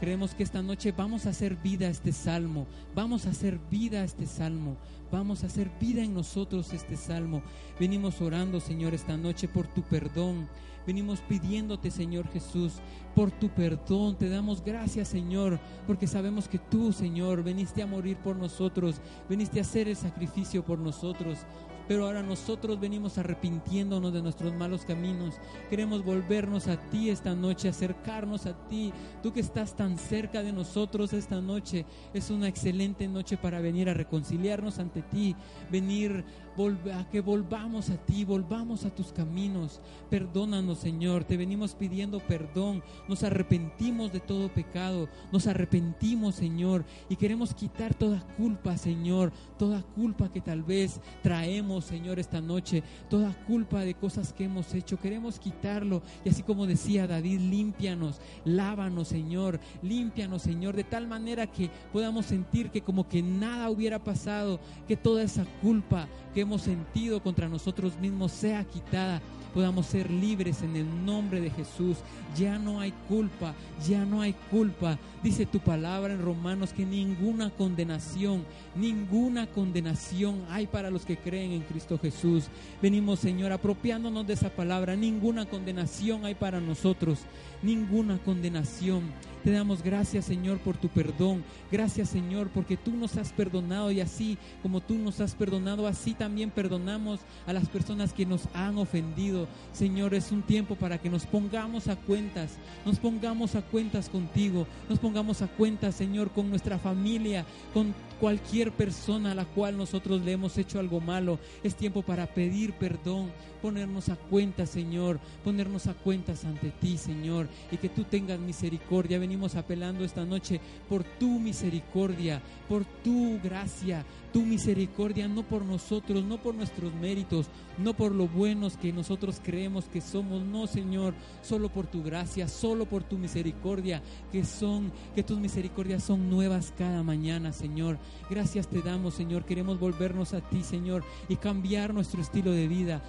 Creemos 0.00 0.32
que 0.34 0.44
esta 0.44 0.62
noche 0.62 0.92
vamos 0.92 1.26
a 1.26 1.30
hacer 1.30 1.56
vida 1.56 1.88
a 1.88 1.90
este 1.90 2.12
salmo, 2.12 2.66
vamos 2.94 3.26
a 3.26 3.30
hacer 3.30 3.58
vida 3.68 4.02
a 4.02 4.04
este 4.04 4.26
salmo, 4.26 4.76
vamos 5.10 5.42
a 5.42 5.46
hacer 5.46 5.70
vida 5.80 6.04
en 6.04 6.14
nosotros 6.14 6.72
este 6.72 6.96
salmo. 6.96 7.42
Venimos 7.80 8.20
orando, 8.20 8.60
Señor, 8.60 8.94
esta 8.94 9.16
noche 9.16 9.48
por 9.48 9.66
tu 9.66 9.82
perdón. 9.82 10.48
Venimos 10.86 11.20
pidiéndote, 11.20 11.90
Señor 11.90 12.28
Jesús, 12.28 12.74
por 13.14 13.32
tu 13.32 13.48
perdón. 13.48 14.16
Te 14.16 14.28
damos 14.28 14.64
gracias, 14.64 15.08
Señor, 15.08 15.58
porque 15.86 16.06
sabemos 16.06 16.48
que 16.48 16.58
tú, 16.58 16.92
Señor, 16.92 17.42
veniste 17.42 17.82
a 17.82 17.86
morir 17.86 18.16
por 18.18 18.36
nosotros, 18.36 19.00
veniste 19.28 19.58
a 19.58 19.62
hacer 19.62 19.88
el 19.88 19.96
sacrificio 19.96 20.64
por 20.64 20.78
nosotros 20.78 21.38
pero 21.88 22.04
ahora 22.04 22.22
nosotros 22.22 22.78
venimos 22.78 23.16
arrepintiéndonos 23.16 24.12
de 24.12 24.20
nuestros 24.20 24.54
malos 24.54 24.84
caminos. 24.84 25.36
Queremos 25.70 26.04
volvernos 26.04 26.68
a 26.68 26.76
ti 26.90 27.08
esta 27.08 27.34
noche, 27.34 27.70
acercarnos 27.70 28.44
a 28.44 28.52
ti. 28.68 28.92
Tú 29.22 29.32
que 29.32 29.40
estás 29.40 29.74
tan 29.74 29.96
cerca 29.96 30.42
de 30.42 30.52
nosotros 30.52 31.14
esta 31.14 31.40
noche, 31.40 31.86
es 32.12 32.28
una 32.28 32.46
excelente 32.46 33.08
noche 33.08 33.38
para 33.38 33.60
venir 33.60 33.88
a 33.88 33.94
reconciliarnos 33.94 34.78
ante 34.78 35.00
ti, 35.00 35.34
venir 35.70 36.24
a 36.58 37.08
que 37.08 37.20
volvamos 37.20 37.88
a 37.88 37.96
ti, 37.98 38.24
volvamos 38.24 38.84
a 38.84 38.90
tus 38.90 39.12
caminos. 39.12 39.80
Perdónanos, 40.10 40.78
Señor, 40.78 41.22
te 41.22 41.36
venimos 41.36 41.76
pidiendo 41.76 42.18
perdón, 42.18 42.82
nos 43.08 43.22
arrepentimos 43.22 44.12
de 44.12 44.18
todo 44.18 44.52
pecado, 44.52 45.08
nos 45.30 45.46
arrepentimos, 45.46 46.34
Señor, 46.34 46.84
y 47.08 47.14
queremos 47.14 47.54
quitar 47.54 47.94
toda 47.94 48.26
culpa, 48.36 48.76
Señor, 48.76 49.32
toda 49.56 49.82
culpa 49.82 50.32
que 50.32 50.40
tal 50.40 50.64
vez 50.64 51.00
traemos, 51.22 51.84
Señor, 51.84 52.18
esta 52.18 52.40
noche, 52.40 52.82
toda 53.08 53.32
culpa 53.46 53.82
de 53.82 53.94
cosas 53.94 54.32
que 54.32 54.44
hemos 54.44 54.74
hecho, 54.74 54.98
queremos 54.98 55.38
quitarlo, 55.38 56.02
y 56.24 56.30
así 56.30 56.42
como 56.42 56.66
decía 56.66 57.06
David, 57.06 57.38
límpianos, 57.38 58.20
lávanos, 58.44 59.06
Señor, 59.06 59.60
límpianos, 59.80 60.42
Señor, 60.42 60.74
de 60.74 60.84
tal 60.84 61.06
manera 61.06 61.46
que 61.46 61.70
podamos 61.92 62.26
sentir 62.26 62.70
que 62.70 62.82
como 62.82 63.08
que 63.08 63.22
nada 63.22 63.70
hubiera 63.70 64.02
pasado, 64.02 64.58
que 64.88 64.96
toda 64.96 65.22
esa 65.22 65.44
culpa 65.62 66.08
que 66.34 66.47
hemos 66.48 66.62
sentido 66.62 67.22
contra 67.22 67.46
nosotros 67.46 67.98
mismos 68.00 68.32
sea 68.32 68.64
quitada 68.64 69.20
podamos 69.54 69.86
ser 69.86 70.10
libres 70.10 70.62
en 70.62 70.76
el 70.76 71.04
nombre 71.04 71.40
de 71.40 71.50
Jesús. 71.50 71.98
Ya 72.36 72.58
no 72.58 72.80
hay 72.80 72.92
culpa, 73.08 73.54
ya 73.86 74.04
no 74.04 74.20
hay 74.20 74.34
culpa. 74.50 74.98
Dice 75.22 75.46
tu 75.46 75.58
palabra 75.58 76.14
en 76.14 76.22
Romanos 76.22 76.72
que 76.72 76.86
ninguna 76.86 77.50
condenación, 77.50 78.44
ninguna 78.74 79.46
condenación 79.46 80.44
hay 80.48 80.66
para 80.66 80.90
los 80.90 81.04
que 81.04 81.16
creen 81.16 81.52
en 81.52 81.62
Cristo 81.62 81.98
Jesús. 81.98 82.44
Venimos, 82.80 83.18
Señor, 83.18 83.52
apropiándonos 83.52 84.26
de 84.26 84.34
esa 84.34 84.50
palabra. 84.50 84.96
Ninguna 84.96 85.46
condenación 85.46 86.24
hay 86.24 86.34
para 86.34 86.60
nosotros, 86.60 87.20
ninguna 87.62 88.18
condenación. 88.18 89.02
Te 89.44 89.52
damos 89.52 89.82
gracias, 89.82 90.24
Señor, 90.24 90.58
por 90.58 90.76
tu 90.76 90.88
perdón. 90.88 91.44
Gracias, 91.70 92.10
Señor, 92.10 92.48
porque 92.48 92.76
tú 92.76 92.90
nos 92.92 93.16
has 93.16 93.32
perdonado 93.32 93.90
y 93.90 94.00
así 94.00 94.36
como 94.62 94.80
tú 94.80 94.94
nos 94.94 95.20
has 95.20 95.34
perdonado, 95.34 95.86
así 95.86 96.14
también 96.14 96.50
perdonamos 96.50 97.20
a 97.46 97.52
las 97.52 97.68
personas 97.68 98.12
que 98.12 98.26
nos 98.26 98.48
han 98.52 98.78
ofendido. 98.78 99.37
Señor, 99.72 100.14
es 100.14 100.32
un 100.32 100.42
tiempo 100.42 100.74
para 100.74 100.98
que 100.98 101.10
nos 101.10 101.26
pongamos 101.26 101.88
a 101.88 101.96
cuentas, 101.96 102.56
nos 102.84 102.98
pongamos 102.98 103.54
a 103.54 103.62
cuentas 103.62 104.08
contigo, 104.08 104.66
nos 104.88 104.98
pongamos 104.98 105.42
a 105.42 105.46
cuentas, 105.46 105.94
Señor, 105.94 106.30
con 106.30 106.48
nuestra 106.50 106.78
familia, 106.78 107.44
con 107.74 107.94
cualquier 108.18 108.72
persona 108.72 109.32
a 109.32 109.34
la 109.34 109.44
cual 109.44 109.76
nosotros 109.76 110.22
le 110.22 110.32
hemos 110.32 110.56
hecho 110.58 110.78
algo 110.80 111.00
malo. 111.00 111.38
Es 111.62 111.74
tiempo 111.74 112.02
para 112.02 112.26
pedir 112.26 112.72
perdón, 112.72 113.30
ponernos 113.58 114.08
a 114.08 114.16
cuentas, 114.16 114.70
Señor, 114.70 115.20
ponernos 115.44 115.86
a 115.86 115.94
cuentas 115.94 116.44
ante 116.44 116.70
ti, 116.70 116.96
Señor, 116.96 117.48
y 117.70 117.76
que 117.76 117.88
tú 117.88 118.04
tengas 118.04 118.38
misericordia. 118.38 119.18
Venimos 119.18 119.54
apelando 119.56 120.04
esta 120.04 120.24
noche 120.24 120.60
por 120.88 121.04
tu 121.04 121.38
misericordia, 121.38 122.40
por 122.68 122.84
tu 122.84 123.38
gracia, 123.42 124.04
tu 124.32 124.42
misericordia, 124.42 125.28
no 125.28 125.42
por 125.42 125.64
nosotros, 125.64 126.24
no 126.24 126.38
por 126.38 126.54
nuestros 126.54 126.94
méritos, 126.94 127.46
no 127.78 127.94
por 127.94 128.12
lo 128.12 128.28
buenos 128.28 128.76
que 128.76 128.92
nosotros 128.92 129.40
creemos 129.42 129.86
que 129.86 130.00
somos, 130.00 130.42
no, 130.42 130.66
Señor, 130.66 131.14
solo 131.42 131.68
por 131.68 131.86
tu 131.86 132.02
gracia, 132.02 132.48
solo 132.48 132.86
por 132.86 133.02
tu 133.02 133.18
misericordia, 133.18 134.02
que 134.30 134.44
son, 134.44 134.92
que 135.14 135.22
tus 135.22 135.38
misericordias 135.38 136.02
son 136.04 136.28
nuevas 136.28 136.72
cada 136.76 137.02
mañana, 137.02 137.52
Señor. 137.52 137.98
Gracias 138.28 138.68
te 138.68 138.82
damos, 138.82 139.14
Señor. 139.14 139.44
Queremos 139.44 139.80
volvernos 139.80 140.34
a 140.34 140.40
ti, 140.40 140.62
Señor, 140.62 141.04
y 141.28 141.36
cambiar 141.36 141.94
nuestro 141.94 142.20
estilo 142.20 142.52
de 142.52 142.68
vida, 142.68 143.02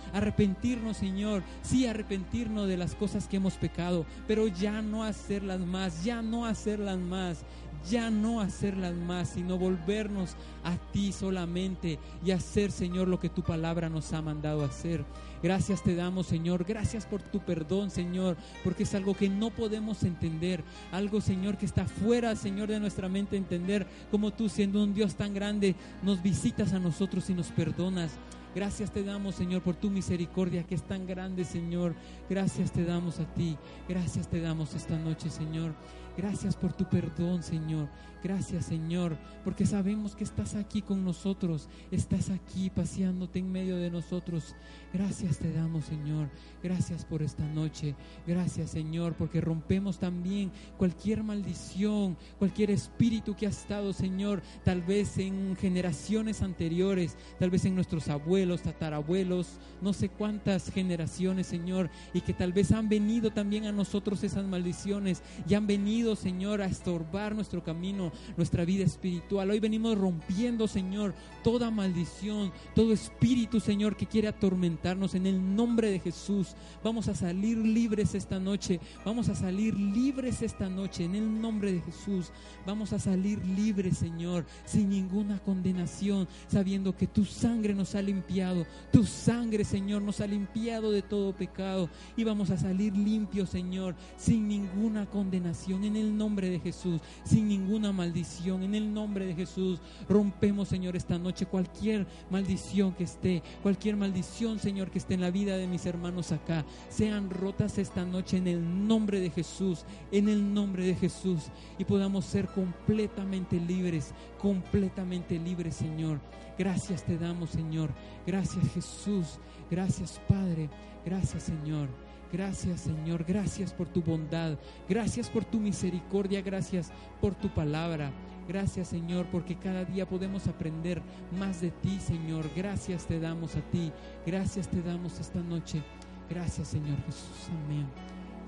Señor, 0.93 1.43
sí 1.61 1.85
arrepentirnos 1.85 2.67
de 2.67 2.77
las 2.77 2.95
cosas 2.95 3.27
que 3.27 3.37
hemos 3.37 3.55
pecado, 3.55 4.05
pero 4.25 4.47
ya 4.47 4.81
no 4.81 5.03
hacerlas 5.03 5.59
más, 5.59 6.05
ya 6.05 6.21
no 6.21 6.45
hacerlas 6.45 6.97
más 6.97 7.43
ya 7.89 8.09
no 8.09 8.41
hacerlas 8.41 8.93
más, 8.93 9.29
sino 9.29 9.57
volvernos 9.57 10.35
a 10.63 10.75
ti 10.91 11.11
solamente 11.11 11.99
y 12.25 12.31
hacer, 12.31 12.71
Señor, 12.71 13.07
lo 13.07 13.19
que 13.19 13.29
tu 13.29 13.41
palabra 13.41 13.89
nos 13.89 14.11
ha 14.13 14.21
mandado 14.21 14.63
hacer. 14.63 15.05
Gracias 15.41 15.81
te 15.83 15.95
damos, 15.95 16.27
Señor. 16.27 16.65
Gracias 16.65 17.05
por 17.05 17.21
tu 17.21 17.39
perdón, 17.39 17.89
Señor, 17.89 18.35
porque 18.63 18.83
es 18.83 18.93
algo 18.93 19.13
que 19.13 19.29
no 19.29 19.49
podemos 19.49 20.03
entender. 20.03 20.63
Algo, 20.91 21.21
Señor, 21.21 21.57
que 21.57 21.65
está 21.65 21.85
fuera, 21.85 22.35
Señor, 22.35 22.67
de 22.67 22.79
nuestra 22.79 23.07
mente 23.07 23.37
entender. 23.37 23.87
Como 24.11 24.31
tú, 24.31 24.49
siendo 24.49 24.83
un 24.83 24.93
Dios 24.93 25.15
tan 25.15 25.33
grande, 25.33 25.75
nos 26.03 26.21
visitas 26.21 26.73
a 26.73 26.79
nosotros 26.79 27.29
y 27.29 27.33
nos 27.33 27.47
perdonas. 27.47 28.11
Gracias 28.55 28.91
te 28.91 29.03
damos, 29.03 29.35
Señor, 29.35 29.61
por 29.61 29.75
tu 29.75 29.89
misericordia 29.89 30.63
que 30.63 30.75
es 30.75 30.83
tan 30.83 31.05
grande, 31.05 31.45
Señor. 31.45 31.93
Gracias 32.29 32.71
te 32.71 32.83
damos 32.83 33.19
a 33.19 33.25
ti. 33.33 33.57
Gracias 33.87 34.27
te 34.27 34.41
damos 34.41 34.73
esta 34.73 34.97
noche, 34.97 35.29
Señor. 35.29 35.73
Gracias 36.17 36.55
por 36.55 36.73
tu 36.73 36.85
perdón, 36.85 37.43
Señor. 37.43 37.87
Gracias, 38.23 38.65
Señor, 38.65 39.17
porque 39.43 39.65
sabemos 39.65 40.15
que 40.15 40.23
estás 40.23 40.55
aquí 40.55 40.81
con 40.81 41.05
nosotros. 41.05 41.69
Estás 41.91 42.29
aquí 42.29 42.69
paseándote 42.69 43.39
en 43.39 43.51
medio 43.51 43.77
de 43.77 43.89
nosotros. 43.89 44.55
Gracias 44.93 45.37
te 45.37 45.51
damos, 45.51 45.85
Señor. 45.85 46.29
Gracias 46.61 47.05
por 47.05 47.21
esta 47.21 47.45
noche. 47.45 47.95
Gracias, 48.27 48.71
Señor, 48.71 49.13
porque 49.13 49.41
rompemos 49.41 49.99
también 49.99 50.51
cualquier 50.77 51.23
maldición, 51.23 52.17
cualquier 52.37 52.71
espíritu 52.71 53.35
que 53.35 53.47
ha 53.47 53.49
estado, 53.49 53.93
Señor, 53.93 54.41
tal 54.63 54.81
vez 54.81 55.17
en 55.17 55.55
generaciones 55.55 56.41
anteriores, 56.41 57.17
tal 57.39 57.49
vez 57.49 57.65
en 57.65 57.75
nuestros 57.75 58.09
abuelos, 58.09 58.63
tatarabuelos, 58.63 59.59
no 59.81 59.93
sé 59.93 60.09
cuántas 60.09 60.71
generaciones, 60.71 61.47
Señor, 61.47 61.89
y 62.13 62.21
que 62.21 62.33
tal 62.33 62.53
vez 62.53 62.71
han 62.71 62.89
venido 62.89 63.31
también 63.31 63.65
a 63.65 63.71
nosotros 63.71 64.23
esas 64.23 64.45
maldiciones 64.45 65.21
y 65.47 65.53
han 65.53 65.67
venido 65.67 66.15
Señor, 66.15 66.61
a 66.61 66.65
estorbar 66.65 67.35
nuestro 67.35 67.63
camino, 67.63 68.08
nuestra 68.37 68.65
vida 68.65 68.83
espiritual. 68.83 69.49
Hoy 69.49 69.59
venimos 69.59 69.97
rompiendo, 69.97 70.67
Señor, 70.67 71.13
toda 71.43 71.71
maldición, 71.71 72.51
todo 72.75 72.93
espíritu, 72.93 73.59
Señor, 73.59 73.95
que 73.95 74.05
quiere 74.05 74.27
atormentarnos 74.27 75.15
en 75.15 75.25
el 75.25 75.55
nombre 75.55 75.89
de 75.89 75.99
Jesús. 75.99 76.55
Vamos 76.83 77.07
a 77.07 77.15
salir 77.15 77.57
libres 77.57 78.15
esta 78.15 78.39
noche. 78.39 78.79
Vamos 79.05 79.29
a 79.29 79.35
salir 79.35 79.73
libres 79.75 80.41
esta 80.41 80.69
noche 80.69 81.05
en 81.05 81.15
el 81.15 81.41
nombre 81.41 81.71
de 81.71 81.81
Jesús. 81.81 82.31
Vamos 82.65 82.93
a 82.93 82.99
salir 82.99 83.43
libres, 83.45 83.97
Señor, 83.97 84.45
sin 84.65 84.89
ninguna 84.89 85.39
condenación, 85.39 86.27
sabiendo 86.47 86.95
que 86.95 87.07
tu 87.07 87.25
sangre 87.25 87.73
nos 87.73 87.95
ha 87.95 88.01
limpiado. 88.01 88.65
Tu 88.91 89.03
sangre, 89.05 89.63
Señor, 89.63 90.01
nos 90.01 90.21
ha 90.21 90.27
limpiado 90.27 90.91
de 90.91 91.01
todo 91.01 91.33
pecado. 91.33 91.89
Y 92.15 92.23
vamos 92.23 92.49
a 92.49 92.57
salir 92.57 92.95
limpios, 92.95 93.49
Señor, 93.49 93.95
sin 94.17 94.47
ninguna 94.47 95.05
condenación 95.05 95.83
en 95.83 95.95
el 95.95 96.15
nombre 96.15 96.49
de 96.49 96.59
Jesús, 96.59 97.01
sin 97.23 97.47
ninguna 97.47 97.91
maldición. 97.99 98.63
En 98.63 98.75
el 98.75 98.93
nombre 98.93 99.25
de 99.25 99.35
Jesús, 99.35 99.81
rompemos, 100.07 100.69
Señor, 100.69 100.95
esta 100.95 101.19
noche 101.19 101.45
cualquier 101.45 102.07
maldición 102.29 102.93
que 102.93 103.03
esté, 103.03 103.43
cualquier 103.61 103.97
maldición, 103.97 104.57
Señor, 104.57 104.89
que 104.89 104.99
esté 104.99 105.15
en 105.15 105.21
la 105.21 105.31
vida 105.31 105.57
de 105.57 105.67
mis 105.67 105.85
hermanos 105.85 106.31
acá, 106.31 106.65
sean 106.87 107.29
rotas 107.29 107.77
esta 107.77 108.05
noche 108.05 108.37
en 108.37 108.47
el 108.47 108.87
nombre 108.87 109.19
de 109.19 109.29
Jesús, 109.29 109.83
en 110.13 110.29
el 110.29 110.53
nombre 110.53 110.85
de 110.85 110.95
Jesús, 110.95 111.43
y 111.77 111.83
podamos 111.83 112.23
ser 112.23 112.47
completamente 112.47 113.59
libres, 113.59 114.13
completamente 114.41 115.37
libres, 115.37 115.75
Señor. 115.75 116.21
Gracias 116.57 117.03
te 117.03 117.17
damos, 117.17 117.49
Señor. 117.49 117.89
Gracias, 118.25 118.65
Jesús. 118.73 119.39
Gracias, 119.69 120.21
Padre. 120.27 120.69
Gracias, 121.05 121.43
Señor. 121.43 122.08
Gracias 122.31 122.81
Señor, 122.81 123.23
gracias 123.23 123.73
por 123.73 123.87
tu 123.87 124.01
bondad, 124.01 124.57
gracias 124.87 125.29
por 125.29 125.45
tu 125.45 125.59
misericordia, 125.59 126.41
gracias 126.41 126.91
por 127.19 127.33
tu 127.33 127.49
palabra. 127.49 128.11
Gracias 128.47 128.87
Señor, 128.87 129.27
porque 129.27 129.55
cada 129.57 129.85
día 129.85 130.07
podemos 130.07 130.47
aprender 130.47 131.01
más 131.37 131.61
de 131.61 131.69
ti, 131.69 131.99
Señor. 131.99 132.49
Gracias 132.55 133.05
te 133.05 133.19
damos 133.19 133.55
a 133.55 133.61
ti, 133.61 133.91
gracias 134.25 134.67
te 134.67 134.81
damos 134.81 135.19
esta 135.19 135.39
noche. 135.39 135.83
Gracias 136.29 136.69
Señor 136.69 136.97
Jesús, 137.05 137.49
amén. 137.65 137.87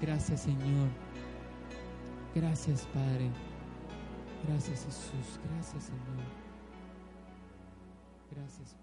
Gracias 0.01 0.41
Señor. 0.41 0.89
Gracias 2.33 2.87
Padre. 2.93 3.29
Gracias 4.47 4.85
Jesús, 4.85 5.39
gracias 5.51 5.83
Señor. 5.83 6.25
Gracias. 8.31 8.80